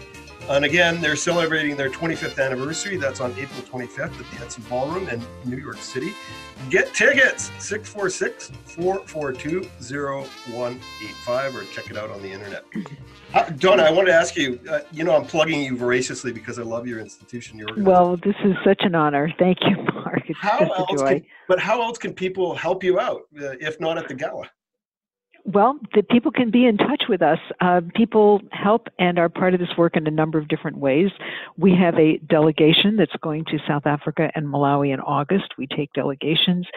And 0.48 0.64
again, 0.64 1.02
they're 1.02 1.16
celebrating 1.16 1.76
their 1.76 1.90
25th 1.90 2.38
anniversary. 2.38 2.98
That's 2.98 3.20
on 3.20 3.32
April 3.40 3.64
25th 3.64 4.20
at 4.20 4.38
the 4.38 4.46
Edson 4.46 4.64
Ballroom 4.70 5.08
in 5.10 5.26
New 5.44 5.58
York 5.58 5.78
City. 5.78 6.14
Get 6.70 6.94
tickets 6.94 7.46
646 7.58 8.52
442 8.66 9.64
0185 9.64 11.56
or 11.56 11.64
check 11.64 11.90
it 11.90 11.98
out 11.98 12.12
on 12.12 12.22
the 12.22 12.32
internet. 12.32 12.64
Uh, 13.34 13.50
Donna, 13.52 13.84
I 13.84 13.92
wanted 13.92 14.08
to 14.08 14.16
ask 14.16 14.36
you 14.36 14.60
uh, 14.70 14.80
you 14.92 15.04
know, 15.04 15.16
I'm 15.16 15.26
plugging 15.26 15.62
you 15.62 15.78
voraciously 15.78 16.34
because 16.34 16.60
I 16.60 16.64
love 16.64 16.86
your 16.86 17.00
institution. 17.00 17.58
Your 17.58 17.68
well, 17.78 18.18
this 18.18 18.36
is 18.44 18.56
such 18.64 18.82
an 18.82 18.94
honor. 18.94 19.34
Thank 19.40 19.60
you, 19.62 19.78
Marc. 19.94 20.24
It's 20.30 20.40
how 20.40 20.60
a 20.60 20.98
joy. 20.98 21.20
Can, 21.20 21.26
but 21.48 21.60
how 21.60 21.82
else 21.82 21.98
can 21.98 22.14
people 22.14 22.56
help 22.56 22.84
you 22.84 23.00
out 23.00 23.22
uh, 23.40 23.56
if 23.60 23.80
not 23.80 23.98
at 23.98 24.08
the 24.08 24.16
gala? 24.16 24.50
Well, 25.44 25.80
the 25.96 26.04
people 26.04 26.32
can 26.32 26.52
be 26.52 26.68
in 26.68 26.78
touch 26.78 27.06
with 27.10 27.22
us. 27.22 27.40
Uh, 27.60 27.82
people 27.96 28.42
help 28.52 28.88
and 29.00 29.18
are 29.18 29.30
part 29.30 29.54
of 29.56 29.60
this 29.60 29.76
work 29.76 29.98
in 29.98 30.06
a 30.06 30.12
number 30.12 30.38
of 30.38 30.48
different 30.48 30.78
ways. 30.78 31.10
We 31.58 31.76
have 31.76 31.98
a 31.98 32.18
delegation 32.18 32.96
that's 32.96 33.16
going 33.24 33.46
to 33.46 33.58
South 33.68 33.88
Africa 33.88 34.32
and 34.36 34.46
Malawi 34.46 34.94
in 34.94 35.00
August. 35.00 35.54
We 35.58 35.66
take 35.68 35.92
delegations. 35.94 36.68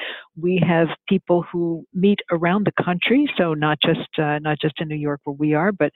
We 0.41 0.63
have 0.67 0.89
people 1.09 1.43
who 1.43 1.85
meet 1.93 2.21
around 2.31 2.67
the 2.67 2.83
country, 2.83 3.31
so 3.37 3.53
not 3.53 3.79
just 3.83 4.09
uh, 4.19 4.39
not 4.39 4.59
just 4.61 4.81
in 4.81 4.89
New 4.89 4.95
York 4.97 5.21
where 5.25 5.37
we 5.39 5.53
are, 5.53 5.71
but 5.71 5.93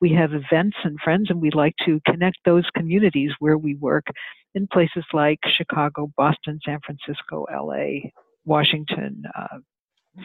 we 0.00 0.12
have 0.12 0.32
events 0.32 0.76
and 0.84 0.98
friends, 1.00 1.28
and 1.28 1.40
we 1.40 1.50
like 1.50 1.74
to 1.84 2.00
connect 2.06 2.38
those 2.44 2.64
communities 2.76 3.32
where 3.40 3.58
we 3.58 3.74
work 3.74 4.06
in 4.54 4.68
places 4.68 5.04
like 5.12 5.40
Chicago, 5.46 6.12
Boston, 6.16 6.60
San 6.64 6.78
Francisco, 6.84 7.46
L.A., 7.52 8.12
Washington. 8.44 9.24
Uh, 9.36 9.58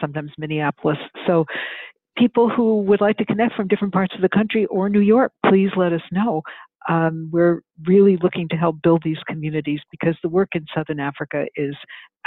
sometimes 0.00 0.30
Minneapolis. 0.38 0.98
So 1.26 1.46
people 2.18 2.48
who 2.48 2.80
would 2.82 3.00
like 3.00 3.16
to 3.18 3.24
connect 3.24 3.54
from 3.54 3.68
different 3.68 3.94
parts 3.94 4.14
of 4.14 4.20
the 4.20 4.28
country 4.28 4.66
or 4.66 4.88
New 4.88 5.00
York, 5.00 5.32
please 5.46 5.70
let 5.76 5.92
us 5.92 6.02
know. 6.10 6.42
Um, 6.88 7.28
we're 7.32 7.62
really 7.86 8.16
looking 8.16 8.48
to 8.48 8.56
help 8.56 8.82
build 8.82 9.02
these 9.04 9.18
communities 9.26 9.80
because 9.90 10.16
the 10.22 10.28
work 10.28 10.50
in 10.54 10.64
Southern 10.74 11.00
Africa 11.00 11.46
is 11.56 11.76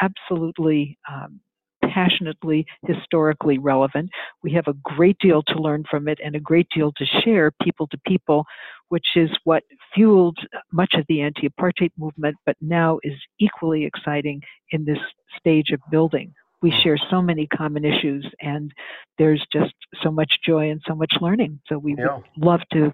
absolutely 0.02 0.98
um, 1.12 1.40
passionately 1.90 2.66
historically 2.86 3.58
relevant. 3.58 4.10
We 4.44 4.52
have 4.54 4.68
a 4.68 4.74
great 4.84 5.18
deal 5.20 5.42
to 5.48 5.60
learn 5.60 5.84
from 5.90 6.08
it 6.08 6.20
and 6.24 6.36
a 6.36 6.40
great 6.40 6.68
deal 6.74 6.92
to 6.94 7.06
share 7.24 7.52
people 7.64 7.88
to 7.88 7.98
people, 8.06 8.46
which 8.90 9.08
is 9.16 9.30
what 9.44 9.64
fueled 9.94 10.38
much 10.72 10.94
of 10.94 11.06
the 11.10 11.22
anti 11.22 11.50
apartheid 11.50 11.92
movement, 11.98 12.36
but 12.46 12.56
now 12.62 13.00
is 13.04 13.16
equally 13.40 13.86
exciting 13.86 14.42
in 14.72 14.86
this 14.86 15.00
stage 15.40 15.72
of 15.72 15.80
building 15.90 16.34
we 16.62 16.72
share 16.84 16.98
so 17.10 17.22
many 17.22 17.48
common 17.48 17.84
issues 17.86 18.26
and 18.42 18.72
there's 19.18 19.46
just 19.52 19.74
so 20.04 20.12
much 20.12 20.32
joy 20.46 20.70
and 20.70 20.82
so 20.88 20.96
much 20.96 21.14
learning. 21.22 21.60
So 21.68 21.78
we 21.78 21.96
yeah. 21.98 22.16
would 22.16 22.24
love 22.38 22.62
to 22.74 22.94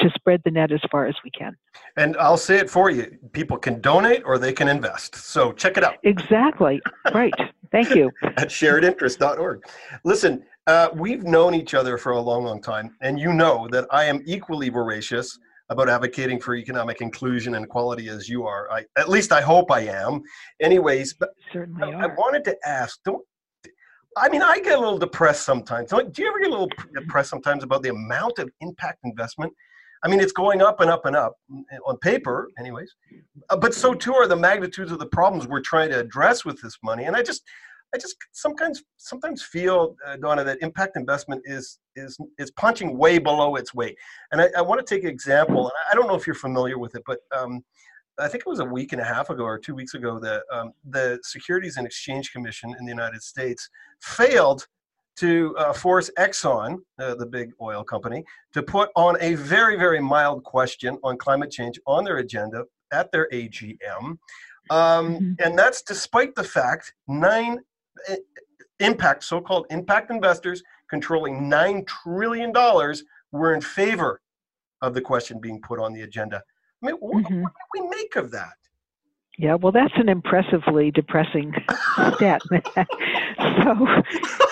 to 0.00 0.10
spread 0.16 0.42
the 0.44 0.50
net 0.50 0.72
as 0.72 0.80
far 0.90 1.06
as 1.06 1.14
we 1.22 1.30
can. 1.30 1.56
And 1.96 2.16
i'll 2.16 2.36
say 2.36 2.58
it 2.58 2.68
for 2.68 2.90
you 2.90 3.16
people 3.32 3.56
can 3.56 3.80
donate 3.80 4.22
or 4.24 4.38
they 4.38 4.52
can 4.52 4.68
invest. 4.68 5.14
So 5.14 5.52
check 5.52 5.76
it 5.76 5.84
out. 5.84 5.98
Exactly. 6.02 6.80
Right. 7.14 7.32
Thank 7.70 7.94
you. 7.94 8.10
At 8.22 8.48
sharedinterest.org 8.48 9.62
listen 10.04 10.44
uh, 10.66 10.88
we've 10.94 11.24
known 11.24 11.54
each 11.54 11.74
other 11.74 11.98
for 11.98 12.12
a 12.12 12.20
long 12.20 12.44
long 12.44 12.60
time 12.60 12.96
and 13.00 13.20
you 13.20 13.32
know 13.32 13.68
that 13.70 13.86
i 13.90 14.04
am 14.04 14.22
equally 14.24 14.68
voracious 14.68 15.38
about 15.70 15.88
advocating 15.88 16.40
for 16.40 16.54
economic 16.54 17.00
inclusion 17.00 17.54
and 17.54 17.64
equality 17.64 18.08
as 18.08 18.28
you 18.28 18.46
are. 18.46 18.70
I, 18.70 18.84
at 18.96 19.08
least 19.08 19.32
I 19.32 19.40
hope 19.40 19.70
I 19.70 19.80
am. 19.80 20.22
Anyways, 20.60 21.14
but 21.14 21.30
Certainly 21.52 21.94
I, 21.94 22.04
I 22.04 22.06
wanted 22.06 22.44
to 22.44 22.56
ask, 22.66 22.98
don't 23.04 23.22
I 24.16 24.28
mean, 24.28 24.42
I 24.42 24.60
get 24.60 24.78
a 24.78 24.80
little 24.80 24.98
depressed 24.98 25.44
sometimes. 25.44 25.90
Do 25.90 26.22
you 26.22 26.28
ever 26.28 26.38
get 26.38 26.48
a 26.48 26.52
little 26.52 26.70
depressed 26.94 27.30
sometimes 27.30 27.64
about 27.64 27.82
the 27.82 27.90
amount 27.90 28.38
of 28.38 28.48
impact 28.60 29.00
investment? 29.04 29.52
I 30.04 30.08
mean, 30.08 30.20
it's 30.20 30.32
going 30.32 30.60
up 30.60 30.80
and 30.80 30.90
up 30.90 31.06
and 31.06 31.16
up 31.16 31.34
mm, 31.50 31.62
on 31.86 31.96
paper, 31.98 32.48
anyways. 32.58 32.94
Uh, 33.48 33.56
but 33.56 33.74
so 33.74 33.94
too 33.94 34.14
are 34.14 34.28
the 34.28 34.36
magnitudes 34.36 34.92
of 34.92 34.98
the 34.98 35.06
problems 35.06 35.48
we're 35.48 35.62
trying 35.62 35.88
to 35.90 35.98
address 35.98 36.44
with 36.44 36.60
this 36.60 36.76
money. 36.82 37.04
And 37.04 37.16
I 37.16 37.22
just, 37.22 37.42
I 37.94 37.98
just 37.98 38.16
sometimes 38.32 38.82
sometimes 38.96 39.42
feel, 39.42 39.96
uh, 40.06 40.16
Donna, 40.16 40.44
that 40.44 40.58
impact 40.62 40.96
investment 40.96 41.42
is 41.44 41.78
is 41.96 42.18
is 42.38 42.50
punching 42.52 42.96
way 42.96 43.18
below 43.18 43.56
its 43.56 43.74
weight. 43.74 43.96
And 44.32 44.40
I, 44.40 44.48
I 44.56 44.62
want 44.62 44.84
to 44.84 44.94
take 44.94 45.04
an 45.04 45.10
example. 45.10 45.62
And 45.64 45.72
I 45.90 45.94
don't 45.94 46.08
know 46.08 46.14
if 46.14 46.26
you're 46.26 46.34
familiar 46.34 46.78
with 46.78 46.94
it, 46.96 47.02
but 47.06 47.20
um, 47.36 47.64
I 48.18 48.28
think 48.28 48.42
it 48.46 48.48
was 48.48 48.60
a 48.60 48.64
week 48.64 48.92
and 48.92 49.00
a 49.00 49.04
half 49.04 49.30
ago 49.30 49.44
or 49.44 49.58
two 49.58 49.74
weeks 49.74 49.94
ago 49.94 50.18
that 50.20 50.42
um, 50.52 50.72
the 50.88 51.18
Securities 51.22 51.76
and 51.76 51.86
Exchange 51.86 52.32
Commission 52.32 52.74
in 52.78 52.84
the 52.84 52.90
United 52.90 53.22
States 53.22 53.68
failed 54.00 54.66
to 55.16 55.54
uh, 55.56 55.72
force 55.72 56.10
Exxon, 56.18 56.78
uh, 56.98 57.14
the 57.14 57.26
big 57.26 57.52
oil 57.60 57.84
company, 57.84 58.24
to 58.52 58.62
put 58.62 58.90
on 58.96 59.16
a 59.20 59.34
very, 59.34 59.76
very 59.76 60.00
mild 60.00 60.42
question 60.44 60.98
on 61.04 61.16
climate 61.16 61.50
change 61.50 61.78
on 61.86 62.04
their 62.04 62.18
agenda 62.18 62.64
at 62.92 63.10
their 63.12 63.28
AGM. 63.32 63.78
Um, 64.00 64.18
mm-hmm. 64.70 65.32
And 65.44 65.58
that's 65.58 65.82
despite 65.82 66.34
the 66.34 66.44
fact 66.44 66.94
nine 67.06 67.60
impact, 68.80 69.24
so 69.24 69.40
called 69.40 69.66
impact 69.70 70.10
investors 70.10 70.62
controlling 70.88 71.50
$9 71.50 71.86
trillion 71.86 72.52
were 73.32 73.54
in 73.54 73.60
favor 73.60 74.20
of 74.82 74.94
the 74.94 75.00
question 75.00 75.40
being 75.40 75.60
put 75.60 75.80
on 75.80 75.92
the 75.92 76.02
agenda. 76.02 76.42
I 76.82 76.86
mean, 76.86 76.96
what, 76.96 77.24
mm-hmm. 77.24 77.42
what 77.42 77.52
do 77.52 77.80
we 77.80 77.88
make 77.88 78.16
of 78.16 78.30
that? 78.32 78.52
Yeah, 79.38 79.54
well, 79.54 79.72
that's 79.72 79.94
an 79.96 80.08
impressively 80.08 80.90
depressing 80.92 81.52
stat. 82.16 82.40
so, 83.64 83.86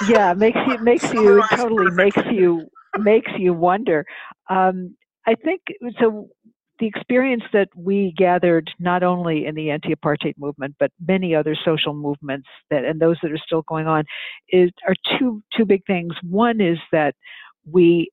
yeah, 0.08 0.34
makes 0.34 0.58
you 0.66 0.78
makes 0.78 1.12
you 1.12 1.42
totally 1.54 1.92
makes 1.92 2.20
you 2.32 2.66
makes 2.98 3.30
you 3.38 3.54
wonder. 3.54 4.04
Um, 4.50 4.96
I 5.26 5.36
think 5.36 5.60
so. 6.00 6.28
The 6.82 6.88
experience 6.88 7.44
that 7.52 7.68
we 7.76 8.12
gathered 8.16 8.68
not 8.80 9.04
only 9.04 9.46
in 9.46 9.54
the 9.54 9.70
anti-apartheid 9.70 10.36
movement, 10.36 10.74
but 10.80 10.90
many 11.06 11.32
other 11.32 11.54
social 11.64 11.94
movements 11.94 12.48
that 12.70 12.84
and 12.84 13.00
those 13.00 13.16
that 13.22 13.30
are 13.30 13.38
still 13.38 13.62
going 13.68 13.86
on, 13.86 14.02
is 14.48 14.68
are 14.84 14.96
two 15.16 15.40
two 15.56 15.64
big 15.64 15.86
things. 15.86 16.12
One 16.28 16.60
is 16.60 16.78
that 16.90 17.14
we 17.70 18.10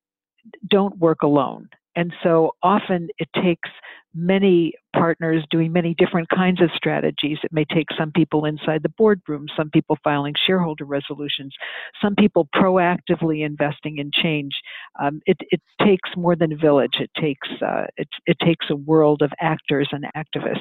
don't 0.68 0.96
work 1.00 1.24
alone. 1.24 1.68
And 1.96 2.14
so 2.22 2.52
often 2.62 3.10
it 3.18 3.28
takes 3.44 3.72
many 4.14 4.74
partners 4.94 5.44
doing 5.52 5.72
many 5.72 5.94
different 5.94 6.28
kinds 6.30 6.62
of 6.62 6.70
strategies. 6.76 7.38
It 7.44 7.54
may 7.54 7.66
take 7.66 7.88
some 7.98 8.12
people 8.12 8.46
inside 8.46 8.84
the 8.84 8.94
boardroom, 8.98 9.48
some 9.56 9.70
people 9.70 9.98
filing 10.04 10.34
shareholder 10.46 10.86
resolutions, 10.86 11.54
some 12.02 12.16
people 12.16 12.48
proactively 12.56 13.46
investing 13.46 14.00
in 14.00 14.12
change. 14.14 14.54
Um, 15.02 15.22
it, 15.26 15.38
it, 15.52 15.62
takes 15.82 16.10
more 16.18 16.36
than 16.36 16.52
a 16.52 16.58
village. 16.58 16.98
It 17.00 17.10
takes 17.20 17.48
uh, 17.66 17.86
it, 17.96 18.10
it 18.26 18.38
takes 18.44 18.66
a 18.70 18.76
world 18.76 19.22
of 19.22 19.32
actors 19.40 19.88
and 19.92 20.06
activists. 20.16 20.60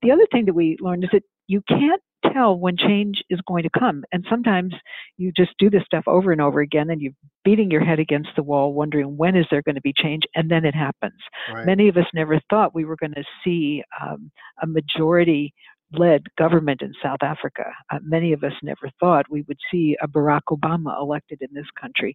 The 0.00 0.10
other 0.10 0.26
thing 0.32 0.46
that 0.46 0.54
we 0.54 0.76
learned 0.80 1.04
is 1.04 1.10
that 1.12 1.22
you 1.48 1.62
can't 1.68 2.00
tell 2.32 2.58
when 2.58 2.76
change 2.76 3.22
is 3.30 3.40
going 3.46 3.62
to 3.62 3.70
come. 3.78 4.04
And 4.12 4.24
sometimes 4.28 4.74
you 5.16 5.32
just 5.36 5.52
do 5.58 5.70
this 5.70 5.84
stuff 5.84 6.04
over 6.06 6.32
and 6.32 6.40
over 6.40 6.60
again 6.60 6.90
and 6.90 7.00
you're 7.00 7.12
beating 7.44 7.70
your 7.70 7.84
head 7.84 7.98
against 7.98 8.30
the 8.36 8.42
wall 8.42 8.72
wondering 8.72 9.16
when 9.16 9.36
is 9.36 9.46
there 9.50 9.62
going 9.62 9.74
to 9.74 9.80
be 9.80 9.92
change 9.92 10.24
and 10.34 10.50
then 10.50 10.64
it 10.64 10.74
happens. 10.74 11.20
Right. 11.52 11.66
Many 11.66 11.88
of 11.88 11.96
us 11.96 12.06
never 12.14 12.40
thought 12.50 12.74
we 12.74 12.84
were 12.84 12.96
going 12.96 13.14
to 13.14 13.24
see 13.44 13.82
um, 14.00 14.30
a 14.62 14.66
majority 14.66 15.54
led 15.92 16.24
government 16.36 16.82
in 16.82 16.92
South 17.02 17.22
Africa. 17.22 17.64
Uh, 17.90 17.98
many 18.02 18.32
of 18.32 18.44
us 18.44 18.52
never 18.62 18.90
thought 19.00 19.24
we 19.30 19.42
would 19.42 19.58
see 19.70 19.96
a 20.02 20.08
Barack 20.08 20.42
Obama 20.50 20.98
elected 21.00 21.40
in 21.40 21.48
this 21.52 21.70
country. 21.80 22.14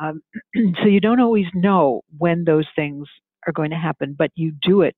Um, 0.00 0.22
so 0.82 0.86
you 0.86 1.00
don't 1.00 1.20
always 1.20 1.46
know 1.54 2.02
when 2.16 2.44
those 2.44 2.66
things 2.74 3.06
are 3.46 3.52
going 3.52 3.70
to 3.70 3.76
happen, 3.76 4.14
but 4.16 4.30
you 4.34 4.52
do 4.62 4.82
it 4.82 4.94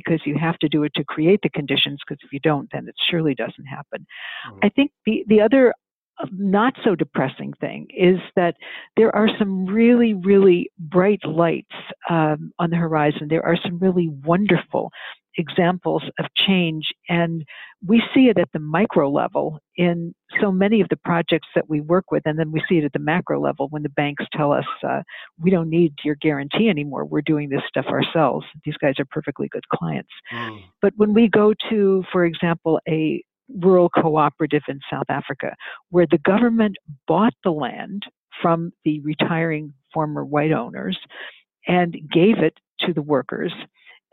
because 0.00 0.20
you 0.24 0.36
have 0.36 0.58
to 0.58 0.68
do 0.68 0.82
it 0.82 0.92
to 0.94 1.04
create 1.04 1.40
the 1.42 1.48
conditions 1.48 1.98
because 2.06 2.22
if 2.24 2.32
you 2.32 2.40
don't 2.40 2.68
then 2.72 2.86
it 2.88 2.94
surely 3.10 3.34
doesn't 3.34 3.66
happen 3.66 4.06
mm-hmm. 4.48 4.58
i 4.62 4.68
think 4.68 4.90
the 5.06 5.24
the 5.28 5.40
other 5.40 5.72
uh, 6.18 6.26
not 6.32 6.74
so 6.82 6.94
depressing 6.94 7.52
thing 7.60 7.86
is 7.94 8.18
that 8.36 8.54
there 8.96 9.14
are 9.14 9.28
some 9.38 9.66
really, 9.66 10.14
really 10.14 10.70
bright 10.78 11.22
lights 11.26 11.74
um, 12.08 12.52
on 12.58 12.70
the 12.70 12.76
horizon. 12.76 13.28
There 13.28 13.44
are 13.44 13.58
some 13.62 13.78
really 13.78 14.08
wonderful 14.24 14.90
examples 15.36 16.02
of 16.18 16.26
change. 16.36 16.92
And 17.08 17.44
we 17.86 18.02
see 18.14 18.28
it 18.28 18.38
at 18.38 18.48
the 18.52 18.58
micro 18.58 19.10
level 19.10 19.60
in 19.76 20.14
so 20.40 20.50
many 20.50 20.80
of 20.80 20.88
the 20.88 20.96
projects 20.96 21.48
that 21.54 21.68
we 21.68 21.80
work 21.80 22.10
with. 22.10 22.22
And 22.26 22.38
then 22.38 22.50
we 22.52 22.62
see 22.68 22.78
it 22.78 22.84
at 22.84 22.92
the 22.92 22.98
macro 22.98 23.40
level 23.40 23.68
when 23.70 23.82
the 23.82 23.88
banks 23.90 24.24
tell 24.32 24.52
us, 24.52 24.64
uh, 24.86 25.02
we 25.40 25.50
don't 25.50 25.70
need 25.70 25.94
your 26.04 26.16
guarantee 26.16 26.68
anymore. 26.68 27.04
We're 27.04 27.22
doing 27.22 27.48
this 27.48 27.62
stuff 27.68 27.86
ourselves. 27.86 28.46
These 28.64 28.76
guys 28.78 28.94
are 28.98 29.06
perfectly 29.06 29.48
good 29.48 29.68
clients. 29.68 30.10
Mm. 30.32 30.60
But 30.80 30.94
when 30.96 31.14
we 31.14 31.28
go 31.28 31.54
to, 31.70 32.04
for 32.12 32.24
example, 32.24 32.80
a 32.88 33.22
rural 33.60 33.88
cooperative 33.88 34.62
in 34.68 34.80
South 34.90 35.06
Africa, 35.08 35.54
where 35.90 36.06
the 36.10 36.18
government 36.18 36.76
bought 37.06 37.34
the 37.44 37.52
land 37.52 38.04
from 38.42 38.72
the 38.84 39.00
retiring 39.00 39.72
former 39.94 40.24
white 40.24 40.52
owners 40.52 40.98
and 41.66 41.96
gave 42.12 42.38
it 42.38 42.54
to 42.80 42.92
the 42.92 43.02
workers 43.02 43.52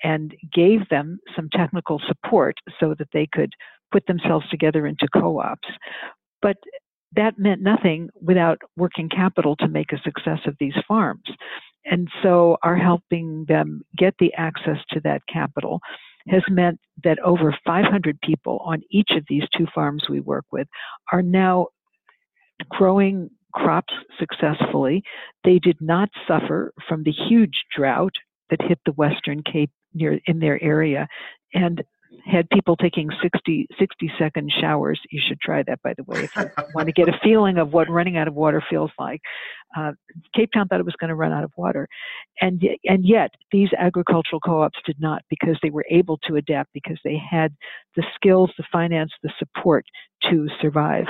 and 0.04 0.36
gave 0.54 0.88
them 0.89 1.20
some 1.36 1.50
technical 1.50 2.02
support 2.08 2.56
so 2.80 2.94
that 2.98 3.08
they 3.13 3.28
could 3.32 3.52
put 3.92 4.06
themselves 4.08 4.48
together 4.50 4.86
into 4.86 5.08
co 5.13 5.39
ops. 5.39 5.68
But 6.42 6.58
that 7.16 7.38
meant 7.38 7.62
nothing 7.62 8.10
without 8.22 8.60
working 8.76 9.08
capital 9.08 9.56
to 9.58 9.68
make 9.68 9.94
a 9.94 10.02
success 10.02 10.39
of 10.46 10.56
these 10.60 10.74
farms. 10.88 11.24
And 11.86 12.08
so, 12.22 12.58
our 12.63 12.76
helping 12.76 13.46
them 13.48 13.82
get 13.98 14.16
the 14.20 14.34
access 14.36 14.78
to 14.92 15.02
that 15.02 15.22
capital 15.32 15.80
has 16.30 16.44
meant 16.50 16.80
that 17.04 17.20
over 17.20 17.56
500 17.66 18.20
people 18.22 18.62
on 18.63 18.82
each 18.89 19.12
of 19.12 19.26
these 19.28 19.44
two 19.56 19.68
farms 19.76 20.06
we 20.10 20.22
work 20.22 20.46
with 20.52 20.68
are 21.12 21.22
now 21.22 21.68
growing 22.70 23.30
crops 23.54 23.94
successfully. 24.18 25.04
They 25.44 25.60
did 25.60 25.78
not 25.82 26.10
suffer 26.28 26.74
from 26.88 27.04
the 27.04 27.12
huge 27.12 27.63
drought 27.76 28.13
that 28.54 28.68
hit 28.68 28.80
the 28.86 28.92
Western 28.92 29.42
Cape 29.42 29.72
near 29.94 30.20
in 30.28 30.39
their 30.39 30.62
area 30.63 31.08
and 31.54 31.84
had 32.26 32.48
people 32.52 32.76
taking 32.76 33.10
60, 33.22 33.68
60 33.80 34.12
second 34.20 34.52
showers. 34.52 35.00
You 35.10 35.20
should 35.20 35.39
try 35.42 35.63
that, 35.63 35.82
by 35.82 35.94
the 35.98 36.04
way, 36.04 36.24
if 36.24 36.36
you 36.36 36.46
want 36.76 36.88
to 36.88 36.94
get 36.94 37.10
a 37.10 37.20
feeling 37.24 37.58
of 37.58 37.74
what 37.74 37.89
running 37.89 38.18
out 38.18 38.28
of 38.28 38.36
water 38.36 38.63
feels 38.70 38.92
like. 39.00 39.22
Uh, 39.76 39.94
Cape 40.36 40.52
Town 40.54 40.68
thought 40.68 40.80
it 40.80 40.86
was 40.86 40.96
going 41.00 41.10
to 41.10 41.16
run 41.16 41.32
out 41.32 41.44
of 41.44 41.52
water. 41.58 41.88
And, 42.39 42.63
and 42.86 43.04
yet, 43.04 43.32
these 43.52 43.70
agricultural 43.78 44.39
co 44.39 44.62
ops 44.62 44.78
did 44.86 44.98
not 45.00 45.24
because 45.30 45.58
they 45.63 45.72
were 45.72 45.86
able 45.89 46.20
to 46.28 46.36
adapt, 46.36 46.72
because 46.74 47.00
they 47.04 47.18
had 47.18 47.56
the 47.96 48.04
skills, 48.13 48.52
the 48.58 48.66
finance, 48.72 49.12
the 49.24 49.34
support 49.39 49.86
to 50.30 50.48
survive. 50.62 51.08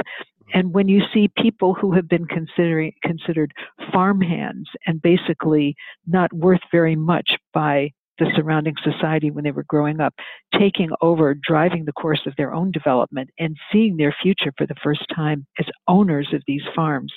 And 0.54 0.74
when 0.74 0.88
you 0.88 1.02
see 1.14 1.30
people 1.38 1.74
who 1.74 1.94
have 1.94 2.08
been 2.08 2.26
considering, 2.26 2.94
considered 3.04 3.54
farmhands 3.92 4.70
and 4.86 5.02
basically 5.02 5.76
not 6.06 6.32
worth 6.32 6.62
very 6.72 6.96
much 6.96 7.32
by 7.54 7.92
the 8.20 8.28
surrounding 8.36 8.76
society 8.84 9.32
when 9.32 9.44
they 9.44 9.52
were 9.52 9.66
growing 9.68 10.00
up, 10.00 10.14
taking 10.58 10.92
over, 11.02 11.34
driving 11.34 11.86
the 11.86 11.92
course 11.92 12.22
of 12.28 12.36
their 12.38 12.54
own 12.54 12.72
development, 12.72 13.30
and 13.40 13.58
seeing 13.72 13.98
their 13.98 14.16
future 14.22 14.54
for 14.56 14.68
the 14.68 14.76
first 14.84 15.04
time 15.14 15.46
as 15.60 15.66
owners 15.88 16.30
of 16.32 16.44
these 16.46 16.62
farms. 16.76 17.12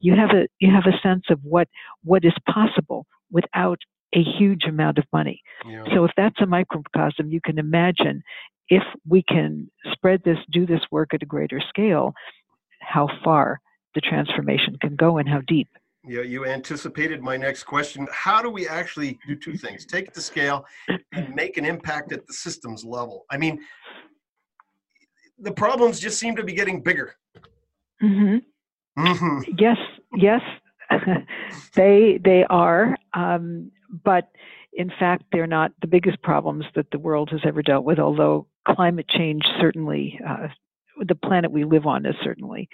You 0.00 0.14
have 0.16 0.30
a 0.30 0.46
you 0.58 0.72
have 0.72 0.86
a 0.86 0.98
sense 1.06 1.24
of 1.30 1.38
what 1.42 1.68
what 2.02 2.24
is 2.24 2.32
possible 2.50 3.06
without 3.30 3.78
a 4.14 4.22
huge 4.22 4.64
amount 4.64 4.96
of 4.96 5.04
money. 5.12 5.42
Yeah. 5.68 5.84
So 5.94 6.04
if 6.04 6.12
that's 6.16 6.40
a 6.40 6.46
microcosm, 6.46 7.30
you 7.30 7.40
can 7.44 7.58
imagine 7.58 8.22
if 8.70 8.82
we 9.06 9.22
can 9.22 9.70
spread 9.92 10.22
this, 10.24 10.38
do 10.50 10.66
this 10.66 10.80
work 10.90 11.14
at 11.14 11.22
a 11.22 11.26
greater 11.26 11.60
scale, 11.68 12.12
how 12.88 13.08
far 13.22 13.60
the 13.94 14.00
transformation 14.00 14.76
can 14.80 14.96
go 14.96 15.18
and 15.18 15.28
how 15.28 15.40
deep. 15.46 15.68
Yeah, 16.04 16.22
you 16.22 16.46
anticipated 16.46 17.22
my 17.22 17.36
next 17.36 17.64
question. 17.64 18.06
How 18.10 18.40
do 18.40 18.48
we 18.48 18.66
actually 18.66 19.18
do 19.26 19.34
two 19.34 19.56
things? 19.56 19.84
Take 19.84 20.14
the 20.14 20.20
scale 20.20 20.64
and 21.12 21.34
make 21.34 21.58
an 21.58 21.64
impact 21.64 22.12
at 22.12 22.26
the 22.26 22.32
systems 22.32 22.84
level. 22.84 23.26
I 23.30 23.36
mean, 23.36 23.60
the 25.38 25.52
problems 25.52 26.00
just 26.00 26.18
seem 26.18 26.34
to 26.36 26.44
be 26.44 26.52
getting 26.52 26.82
bigger. 26.82 27.14
Mm-hmm. 28.02 28.38
Mm-hmm. 29.06 29.52
Yes, 29.58 29.76
yes, 30.16 30.40
they 31.74 32.18
they 32.24 32.44
are. 32.48 32.96
Um, 33.12 33.70
but 34.04 34.30
in 34.72 34.90
fact, 34.98 35.24
they're 35.32 35.46
not 35.46 35.72
the 35.80 35.86
biggest 35.86 36.22
problems 36.22 36.64
that 36.74 36.90
the 36.90 36.98
world 36.98 37.30
has 37.30 37.40
ever 37.44 37.62
dealt 37.62 37.84
with. 37.84 37.98
Although 37.98 38.46
climate 38.66 39.08
change 39.08 39.42
certainly, 39.60 40.18
uh, 40.26 40.48
the 41.06 41.14
planet 41.14 41.50
we 41.50 41.64
live 41.64 41.86
on 41.86 42.06
is 42.06 42.14
certainly 42.22 42.68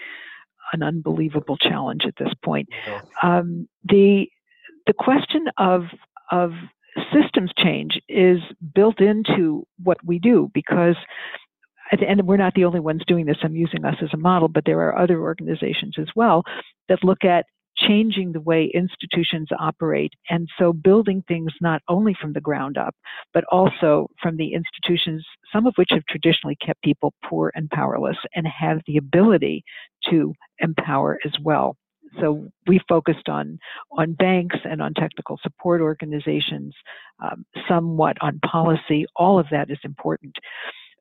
an 0.73 0.83
unbelievable 0.83 1.57
challenge 1.57 2.05
at 2.05 2.17
this 2.17 2.33
point. 2.45 2.69
Um, 3.23 3.69
the 3.85 4.29
the 4.87 4.93
question 4.93 5.47
of 5.57 5.85
of 6.31 6.53
systems 7.13 7.51
change 7.57 8.01
is 8.09 8.39
built 8.75 9.01
into 9.01 9.67
what 9.83 9.99
we 10.05 10.19
do 10.19 10.51
because 10.55 10.97
and 11.93 12.27
we're 12.27 12.39
not 12.39 12.55
the 12.55 12.65
only 12.65 12.81
ones 12.81 13.03
doing 13.07 13.27
this. 13.27 13.37
I'm 13.43 13.55
using 13.55 13.85
us 13.85 13.97
as 14.03 14.09
a 14.15 14.17
model, 14.17 14.49
but 14.49 14.65
there 14.65 14.81
are 14.81 14.99
other 14.99 15.21
organizations 15.21 15.97
as 15.99 16.09
well 16.17 16.43
that 16.89 17.05
look 17.05 17.25
at 17.25 17.45
changing 17.87 18.33
the 18.33 18.41
way 18.41 18.71
institutions 18.75 19.49
operate. 19.59 20.13
And 20.31 20.49
so 20.59 20.73
building 20.73 21.23
things 21.27 21.53
not 21.61 21.83
only 21.89 22.15
from 22.21 22.33
the 22.33 22.41
ground 22.41 22.79
up, 22.79 22.95
but 23.33 23.45
also 23.51 24.09
from 24.21 24.37
the 24.37 24.53
institutions, 24.53 25.25
some 25.53 25.67
of 25.67 25.75
which 25.77 25.91
have 25.91 26.05
traditionally 26.07 26.57
kept 26.57 26.83
people 26.83 27.15
poor 27.25 27.53
and 27.55 27.71
powerless 27.71 28.17
and 28.35 28.47
have 28.47 28.81
the 28.87 28.97
ability 28.97 29.65
to 30.11 30.33
empower 30.59 31.19
as 31.25 31.33
well. 31.43 31.77
So 32.21 32.49
we 32.67 32.81
focused 32.89 33.29
on 33.29 33.59
on 33.99 34.13
banks 34.13 34.57
and 34.65 34.81
on 34.81 34.95
technical 34.95 35.39
support 35.43 35.81
organizations, 35.81 36.75
um, 37.23 37.45
somewhat 37.69 38.17
on 38.21 38.39
policy. 38.41 39.07
All 39.17 39.39
of 39.39 39.47
that 39.51 39.71
is 39.71 39.79
important 39.85 40.37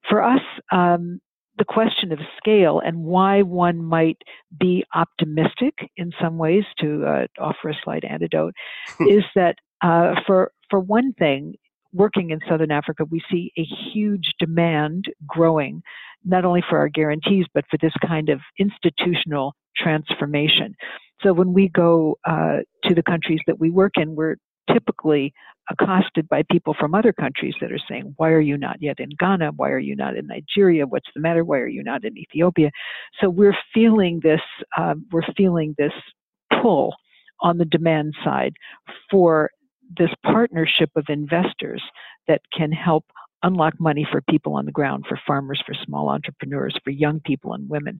for 0.10 0.24
us. 0.24 0.41
Um, 0.72 1.19
the 1.58 1.66
question 1.66 2.12
of 2.12 2.20
scale 2.38 2.82
and 2.84 2.98
why 3.04 3.42
one 3.42 3.84
might 3.84 4.18
be 4.60 4.84
optimistic 4.94 5.74
in 5.98 6.12
some 6.22 6.38
ways, 6.38 6.63
to 6.80 7.06
uh, 7.06 7.28
offer 7.39 7.70
a 7.70 7.78
slight 7.84 8.04
antidote, 8.04 8.54
is 9.02 9.24
that 9.36 9.56
uh, 9.82 10.16
for 10.26 10.52
for 10.70 10.80
one 10.80 11.13
thing, 11.13 11.54
working 11.94 12.32
in 12.32 12.39
Southern 12.50 12.72
Africa, 12.72 13.06
we 13.06 13.22
see 13.32 13.52
a 13.58 13.63
huge 13.94 14.34
demand 14.39 15.06
growing, 15.28 15.84
not 16.26 16.46
only 16.46 16.63
for 16.68 16.78
our 16.80 16.89
guarantees, 16.89 17.46
but 17.54 17.66
for 17.70 17.78
this 17.78 17.94
kind 18.06 18.30
of 18.30 18.39
institutional 18.58 19.56
transformation. 19.78 20.76
So 21.22 21.34
when 21.34 21.54
we 21.54 21.70
go 21.70 22.18
uh, 22.26 22.60
to 22.86 22.96
the 22.96 23.04
countries 23.04 23.39
that 23.48 23.60
we 23.60 23.70
work 23.70 23.94
in, 23.96 24.16
we're 24.16 24.36
typically 24.71 25.34
accosted 25.69 26.28
by 26.28 26.43
people 26.52 26.76
from 26.78 26.93
other 26.93 27.13
countries 27.13 27.56
that 27.62 27.71
are 27.71 27.80
saying, 27.89 28.13
Why 28.17 28.30
are 28.30 28.41
you 28.41 28.58
not 28.58 28.82
yet 28.82 28.99
in 28.99 29.10
Ghana? 29.17 29.52
Why 29.56 29.69
are 29.69 29.80
you 29.80 29.95
not 29.95 30.15
in 30.15 30.28
Nigeria? 30.28 30.86
What's 30.86 31.10
the 31.13 31.21
matter? 31.21 31.43
Why 31.43 31.60
are 31.60 31.67
you 31.67 31.84
not 31.84 32.04
in 32.04 32.17
Ethiopia? 32.17 32.71
So 33.21 33.30
we're 33.30 33.58
feeling 33.73 34.19
this, 34.23 34.41
uh, 34.78 34.95
we're 35.12 35.32
feeling 35.38 35.76
this 35.78 35.93
pull 36.62 36.95
on 37.41 37.58
the 37.58 37.65
demand 37.65 38.13
side 38.23 38.54
for 39.10 39.52
this 39.97 40.12
partnership 40.23 40.89
of 40.95 41.06
investors 41.10 41.82
that 42.28 42.41
can 42.56 42.71
help 42.71 43.06
unlock 43.43 43.73
money 43.80 44.08
for 44.10 44.21
people 44.21 44.56
on 44.56 44.65
the 44.65 44.71
ground, 44.71 45.06
for 45.08 45.19
farmers, 45.28 45.62
for 45.65 45.76
small 45.86 46.10
entrepreneurs, 46.10 46.76
for 46.84 46.91
young 46.91 47.19
people 47.19 47.54
and 47.54 47.69
women. 47.69 47.99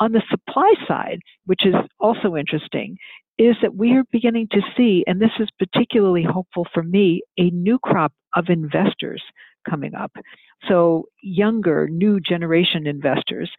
On 0.00 0.12
the 0.12 0.22
supply 0.30 0.72
side, 0.88 1.20
which 1.44 1.66
is 1.66 1.74
also 2.00 2.34
interesting, 2.34 2.96
is 3.38 3.56
that 3.62 3.74
we 3.74 3.92
are 3.92 4.04
beginning 4.12 4.48
to 4.52 4.60
see, 4.76 5.04
and 5.06 5.20
this 5.20 5.30
is 5.40 5.48
particularly 5.58 6.22
hopeful 6.22 6.66
for 6.72 6.82
me, 6.82 7.22
a 7.38 7.50
new 7.50 7.78
crop 7.78 8.12
of 8.36 8.46
investors 8.48 9.22
coming 9.68 9.94
up. 9.94 10.12
So, 10.68 11.06
younger, 11.22 11.88
new 11.88 12.20
generation 12.20 12.86
investors 12.86 13.50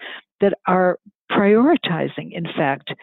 that 0.41 0.53
are 0.67 0.99
prioritizing, 1.31 2.31
in 2.31 2.45
fact, 2.55 2.93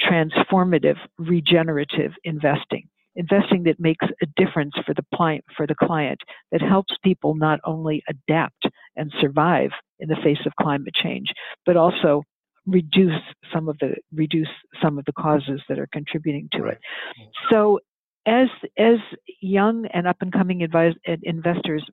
transformative, 0.00 0.96
regenerative 1.18 2.12
investing 2.24 2.88
investing 3.16 3.62
that 3.64 3.80
makes 3.80 4.04
a 4.22 4.26
difference 4.36 4.74
for 4.84 4.94
the 4.94 5.04
client 5.14 5.42
for 5.56 5.66
the 5.66 5.74
client 5.74 6.20
that 6.52 6.60
helps 6.60 6.94
people 7.02 7.34
not 7.34 7.58
only 7.64 8.02
adapt 8.08 8.66
and 8.94 9.12
survive 9.20 9.70
in 9.98 10.08
the 10.08 10.16
face 10.22 10.44
of 10.44 10.52
climate 10.60 10.94
change 10.94 11.32
but 11.64 11.76
also 11.76 12.22
reduce 12.66 13.22
some 13.52 13.68
of 13.68 13.78
the 13.78 13.94
reduce 14.12 14.48
some 14.82 14.98
of 14.98 15.04
the 15.04 15.12
causes 15.12 15.60
that 15.68 15.78
are 15.78 15.88
contributing 15.92 16.48
to 16.52 16.64
it 16.66 16.78
so 17.50 17.78
as 18.26 18.48
as 18.76 18.98
young 19.40 19.86
and 19.92 20.06
up 20.06 20.16
and 20.20 20.32
coming 20.32 20.66
investors 21.22 21.88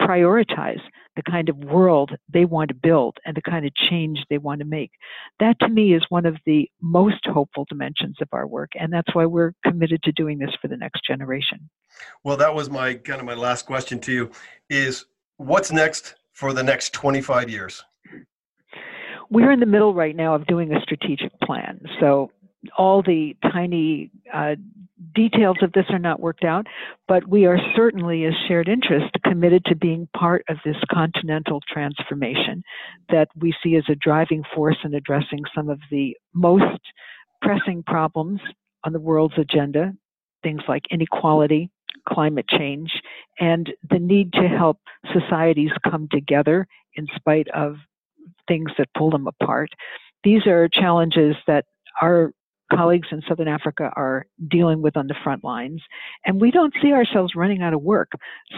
prioritize 0.00 0.80
the 1.16 1.22
kind 1.22 1.48
of 1.48 1.56
world 1.56 2.12
they 2.32 2.44
want 2.44 2.68
to 2.68 2.74
build 2.74 3.16
and 3.24 3.36
the 3.36 3.42
kind 3.42 3.66
of 3.66 3.74
change 3.74 4.24
they 4.30 4.38
want 4.38 4.60
to 4.60 4.64
make. 4.64 4.92
That 5.40 5.58
to 5.60 5.68
me 5.68 5.92
is 5.92 6.04
one 6.08 6.26
of 6.26 6.36
the 6.46 6.70
most 6.80 7.26
hopeful 7.26 7.66
dimensions 7.68 8.16
of 8.20 8.28
our 8.32 8.46
work, 8.46 8.70
and 8.78 8.92
that's 8.92 9.14
why 9.14 9.26
we're 9.26 9.52
committed 9.64 10.02
to 10.04 10.12
doing 10.12 10.38
this 10.38 10.54
for 10.60 10.68
the 10.68 10.76
next 10.76 11.04
generation. 11.04 11.68
Well, 12.22 12.36
that 12.36 12.54
was 12.54 12.70
my 12.70 12.94
kind 12.94 13.20
of 13.20 13.26
my 13.26 13.34
last 13.34 13.66
question 13.66 13.98
to 14.00 14.12
you 14.12 14.30
is 14.70 15.06
what's 15.36 15.72
next 15.72 16.14
for 16.32 16.52
the 16.52 16.62
next 16.62 16.92
25 16.92 17.50
years? 17.50 17.84
We're 19.30 19.52
in 19.52 19.60
the 19.60 19.66
middle 19.66 19.94
right 19.94 20.16
now 20.16 20.34
of 20.34 20.46
doing 20.46 20.72
a 20.72 20.80
strategic 20.80 21.38
plan. 21.40 21.80
So 22.00 22.30
all 22.76 23.02
the 23.02 23.36
tiny 23.42 24.10
uh, 24.32 24.56
details 25.14 25.58
of 25.62 25.72
this 25.72 25.84
are 25.90 25.98
not 25.98 26.20
worked 26.20 26.44
out, 26.44 26.66
but 27.06 27.28
we 27.28 27.46
are 27.46 27.58
certainly, 27.76 28.24
as 28.24 28.34
shared 28.46 28.68
interest, 28.68 29.14
committed 29.24 29.64
to 29.66 29.76
being 29.76 30.08
part 30.16 30.44
of 30.48 30.56
this 30.64 30.76
continental 30.90 31.60
transformation 31.72 32.62
that 33.10 33.28
we 33.36 33.54
see 33.62 33.76
as 33.76 33.84
a 33.88 33.94
driving 33.94 34.42
force 34.54 34.76
in 34.84 34.94
addressing 34.94 35.40
some 35.54 35.68
of 35.68 35.78
the 35.90 36.16
most 36.34 36.80
pressing 37.40 37.82
problems 37.86 38.40
on 38.84 38.92
the 38.92 39.00
world's 39.00 39.38
agenda, 39.38 39.92
things 40.42 40.62
like 40.68 40.82
inequality, 40.90 41.70
climate 42.08 42.46
change, 42.48 42.90
and 43.38 43.70
the 43.90 43.98
need 43.98 44.32
to 44.32 44.48
help 44.48 44.78
societies 45.12 45.70
come 45.88 46.08
together 46.10 46.66
in 46.94 47.06
spite 47.16 47.48
of 47.48 47.76
things 48.48 48.70
that 48.78 48.88
pull 48.96 49.10
them 49.10 49.26
apart. 49.26 49.68
These 50.24 50.46
are 50.46 50.68
challenges 50.68 51.36
that 51.46 51.66
our 52.02 52.32
colleagues 52.72 53.08
in 53.10 53.22
Southern 53.28 53.48
Africa 53.48 53.90
are 53.96 54.26
dealing 54.48 54.82
with 54.82 54.96
on 54.96 55.06
the 55.06 55.14
front 55.22 55.42
lines. 55.42 55.80
And 56.24 56.40
we 56.40 56.50
don't 56.50 56.74
see 56.82 56.92
ourselves 56.92 57.34
running 57.34 57.62
out 57.62 57.72
of 57.72 57.82
work. 57.82 58.12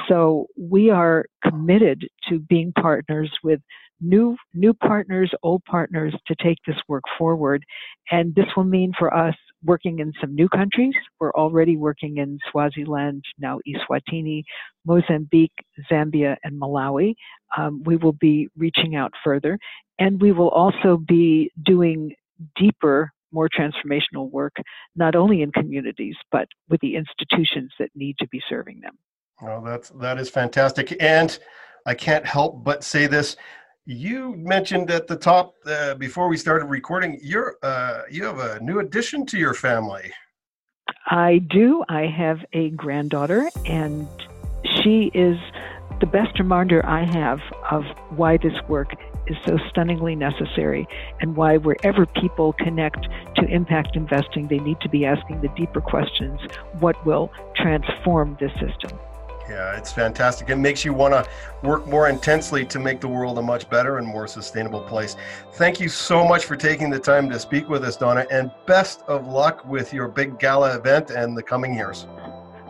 So 0.08 0.46
we 0.58 0.90
are 0.90 1.26
committed 1.44 2.08
to 2.28 2.38
being 2.40 2.72
partners 2.72 3.30
with 3.44 3.60
new 4.00 4.36
new 4.54 4.72
partners, 4.72 5.30
old 5.42 5.62
partners 5.64 6.14
to 6.26 6.34
take 6.42 6.58
this 6.66 6.76
work 6.88 7.04
forward. 7.18 7.64
And 8.10 8.34
this 8.34 8.46
will 8.56 8.64
mean 8.64 8.92
for 8.98 9.14
us 9.14 9.34
working 9.62 9.98
in 9.98 10.12
some 10.20 10.34
new 10.34 10.48
countries. 10.48 10.94
We're 11.18 11.32
already 11.32 11.76
working 11.76 12.16
in 12.16 12.38
Swaziland, 12.50 13.24
now 13.38 13.58
Eswatini, 13.68 14.42
Mozambique, 14.86 15.52
Zambia, 15.90 16.36
and 16.44 16.60
Malawi. 16.60 17.14
Um, 17.56 17.82
we 17.84 17.96
will 17.96 18.12
be 18.12 18.48
reaching 18.56 18.96
out 18.96 19.12
further. 19.24 19.58
And 19.98 20.20
we 20.20 20.32
will 20.32 20.48
also 20.50 20.96
be 20.96 21.50
doing 21.62 22.14
deeper 22.56 23.12
more 23.32 23.48
transformational 23.48 24.30
work, 24.30 24.56
not 24.96 25.14
only 25.14 25.42
in 25.42 25.52
communities, 25.52 26.16
but 26.32 26.48
with 26.68 26.80
the 26.80 26.96
institutions 26.96 27.72
that 27.78 27.90
need 27.94 28.16
to 28.18 28.26
be 28.28 28.40
serving 28.48 28.80
them. 28.80 28.98
Well, 29.40 29.62
that's 29.62 29.90
that 29.90 30.18
is 30.18 30.28
fantastic, 30.28 30.96
and 31.00 31.38
I 31.86 31.94
can't 31.94 32.26
help 32.26 32.62
but 32.62 32.84
say 32.84 33.06
this. 33.06 33.36
You 33.86 34.34
mentioned 34.36 34.90
at 34.90 35.06
the 35.06 35.16
top 35.16 35.54
uh, 35.66 35.94
before 35.94 36.28
we 36.28 36.36
started 36.36 36.66
recording, 36.66 37.18
you're 37.22 37.56
uh, 37.62 38.02
you 38.10 38.24
have 38.24 38.38
a 38.38 38.60
new 38.60 38.80
addition 38.80 39.24
to 39.26 39.38
your 39.38 39.54
family. 39.54 40.12
I 41.06 41.38
do. 41.38 41.84
I 41.88 42.06
have 42.06 42.44
a 42.52 42.70
granddaughter, 42.70 43.48
and 43.64 44.06
she 44.64 45.10
is 45.14 45.38
the 46.00 46.06
best 46.06 46.38
reminder 46.38 46.84
I 46.84 47.04
have 47.04 47.40
of 47.70 47.84
why 48.16 48.38
this 48.38 48.54
work 48.68 48.94
is 49.26 49.36
so 49.46 49.58
stunningly 49.68 50.16
necessary 50.16 50.88
and 51.20 51.36
why 51.36 51.58
wherever 51.58 52.06
people 52.06 52.54
connect 52.54 53.06
to 53.36 53.44
impact 53.46 53.96
investing, 53.96 54.48
they 54.48 54.58
need 54.58 54.80
to 54.80 54.88
be 54.88 55.04
asking 55.04 55.42
the 55.42 55.48
deeper 55.48 55.80
questions 55.80 56.40
what 56.80 57.04
will 57.04 57.30
transform 57.54 58.36
this 58.40 58.52
system? 58.52 58.98
Yeah, 59.48 59.76
it's 59.76 59.92
fantastic. 59.92 60.48
It 60.48 60.56
makes 60.56 60.84
you 60.84 60.94
want 60.94 61.12
to 61.12 61.28
work 61.66 61.86
more 61.86 62.08
intensely 62.08 62.64
to 62.66 62.78
make 62.78 63.00
the 63.00 63.08
world 63.08 63.36
a 63.38 63.42
much 63.42 63.68
better 63.68 63.98
and 63.98 64.06
more 64.06 64.28
sustainable 64.28 64.80
place. 64.82 65.16
Thank 65.54 65.80
you 65.80 65.88
so 65.88 66.24
much 66.24 66.44
for 66.44 66.54
taking 66.54 66.88
the 66.88 67.00
time 67.00 67.28
to 67.30 67.38
speak 67.38 67.68
with 67.68 67.82
us, 67.82 67.96
Donna, 67.96 68.26
and 68.30 68.52
best 68.66 69.02
of 69.08 69.26
luck 69.26 69.66
with 69.66 69.92
your 69.92 70.06
big 70.06 70.38
gala 70.38 70.76
event 70.76 71.10
and 71.10 71.36
the 71.36 71.42
coming 71.42 71.74
years. 71.74 72.06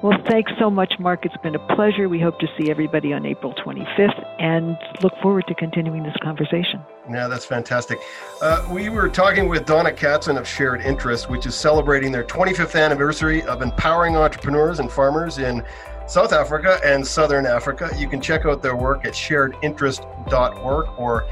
Well, 0.03 0.19
thanks 0.31 0.51
so 0.59 0.71
much, 0.71 0.95
Marc. 0.99 1.27
It's 1.27 1.37
been 1.43 1.55
a 1.55 1.75
pleasure. 1.77 2.09
We 2.09 2.19
hope 2.19 2.39
to 2.39 2.47
see 2.59 2.71
everybody 2.71 3.13
on 3.13 3.27
April 3.27 3.53
25th 3.55 4.25
and 4.41 4.79
look 5.03 5.13
forward 5.21 5.47
to 5.49 5.55
continuing 5.55 6.03
this 6.03 6.17
conversation. 6.23 6.81
Yeah, 7.11 7.29
that's 7.29 7.45
fantastic. 7.45 7.99
Uh, 8.41 8.67
we 8.71 8.89
were 8.89 9.11
talking 9.11 9.47
with 9.47 9.67
Donna 9.67 9.91
Katzin 9.91 10.39
of 10.39 10.49
Shared 10.49 10.81
Interest, 10.81 11.29
which 11.29 11.45
is 11.45 11.55
celebrating 11.55 12.13
their 12.13 12.25
25th 12.25 12.81
anniversary 12.83 13.43
of 13.43 13.61
empowering 13.61 14.17
entrepreneurs 14.17 14.79
and 14.79 14.91
farmers 14.91 15.37
in 15.37 15.63
South 16.07 16.33
Africa 16.33 16.81
and 16.83 17.07
Southern 17.07 17.45
Africa. 17.45 17.91
You 17.95 18.09
can 18.09 18.23
check 18.23 18.47
out 18.47 18.63
their 18.63 18.77
work 18.77 19.05
at 19.05 19.13
sharedinterest.org 19.13 20.89
or 20.97 21.27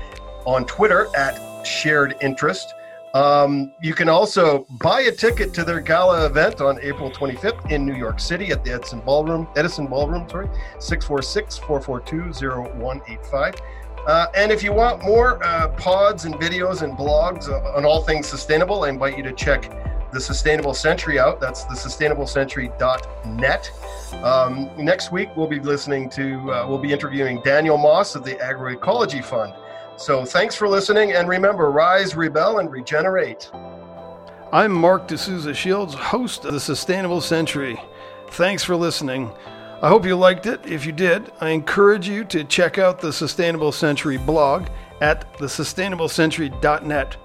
on 0.44 0.66
Twitter 0.66 1.09
at 1.16 1.66
Shared 1.66 2.16
Interest. 2.20 2.74
Um, 3.14 3.73
you 3.81 3.94
can 3.94 4.09
also 4.09 4.66
buy 4.83 5.03
a 5.03 5.12
ticket 5.12 5.55
to 5.55 5.62
their 5.64 5.81
gala 5.81 6.27
event 6.27 6.61
on 6.61 6.79
April 6.83 7.11
25th 7.11 7.71
in 7.71 7.87
New 7.87 7.94
York 7.94 8.21
City 8.21 8.51
at 8.51 8.64
the 8.64 8.73
Edison 8.73 9.01
Ballroom, 9.01 9.49
Edison 9.57 9.87
Ballroom, 9.87 10.29
sorry, 10.29 10.49
646-442-0185. 10.79 13.61
Uh, 14.07 14.27
and 14.35 14.53
if 14.53 14.62
you 14.62 14.73
want 14.73 15.03
more 15.03 15.42
uh, 15.44 15.68
pods 15.77 16.25
and 16.25 16.35
videos 16.37 16.83
and 16.83 16.97
blogs 16.97 17.49
uh, 17.49 17.77
on 17.77 17.85
all 17.85 18.03
things 18.03 18.27
sustainable, 18.27 18.85
I 18.85 18.90
invite 18.90 19.16
you 19.16 19.25
to 19.25 19.33
check 19.33 19.73
the 20.12 20.21
Sustainable 20.21 20.75
Century 20.75 21.18
out. 21.18 21.40
That's 21.40 21.64
the 21.64 21.75
sustainablecentury.net. 21.75 23.73
Um, 24.25 24.71
next 24.79 25.12
week, 25.12 25.29
we'll 25.37 25.49
be 25.49 25.61
listening 25.61 26.09
to, 26.11 26.51
uh, 26.51 26.66
we'll 26.66 26.79
be 26.79 26.92
interviewing 26.92 27.42
Daniel 27.42 27.77
Moss 27.77 28.14
of 28.14 28.25
the 28.25 28.37
Agroecology 28.37 29.23
Fund. 29.23 29.53
So 29.98 30.24
thanks 30.24 30.54
for 30.54 30.68
listening, 30.68 31.14
and 31.14 31.28
remember 31.28 31.72
rise, 31.72 32.14
rebel, 32.14 32.61
and 32.61 32.70
regenerate. 32.70 33.50
I'm 34.52 34.70
Marc 34.70 35.08
de 35.08 35.18
Sousa 35.18 35.52
Shields, 35.52 35.92
host 35.92 36.44
of 36.44 36.52
the 36.52 36.61
Sustainable 36.61 37.20
Century. 37.20 37.82
Thanks 38.30 38.62
for 38.62 38.76
listening. 38.76 39.32
I 39.82 39.88
hope 39.88 40.06
you 40.06 40.14
liked 40.14 40.46
it. 40.46 40.64
If 40.64 40.87
you 40.87 40.92
did, 40.92 41.32
I 41.40 41.48
encourage 41.48 42.08
you 42.08 42.22
to 42.26 42.44
check 42.44 42.78
out 42.78 43.00
the 43.00 43.12
Sustainable 43.12 43.72
Century 43.72 44.18
blog 44.18 44.68
at 45.00 45.37
thesustainablecentury.net. 45.38 47.16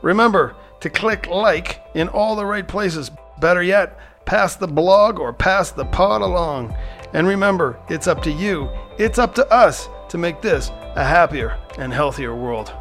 Remember 0.00 0.54
to 0.78 0.90
click 0.90 1.26
like 1.26 1.84
in 1.94 2.08
all 2.08 2.36
the 2.36 2.46
right 2.46 2.68
places. 2.68 3.10
Better 3.40 3.64
yet, 3.64 3.98
pass 4.26 4.54
the 4.54 4.68
blog 4.68 5.18
or 5.18 5.32
pass 5.32 5.72
the 5.72 5.86
pod 5.86 6.22
along. 6.22 6.72
And 7.14 7.26
remember, 7.26 7.80
it's 7.88 8.06
up 8.06 8.22
to 8.22 8.30
you, 8.30 8.70
it's 8.96 9.18
up 9.18 9.34
to 9.34 9.52
us 9.52 9.88
to 10.08 10.18
make 10.18 10.40
this 10.40 10.70
a 10.94 11.04
happier 11.04 11.58
and 11.78 11.92
healthier 11.92 12.34
world. 12.34 12.72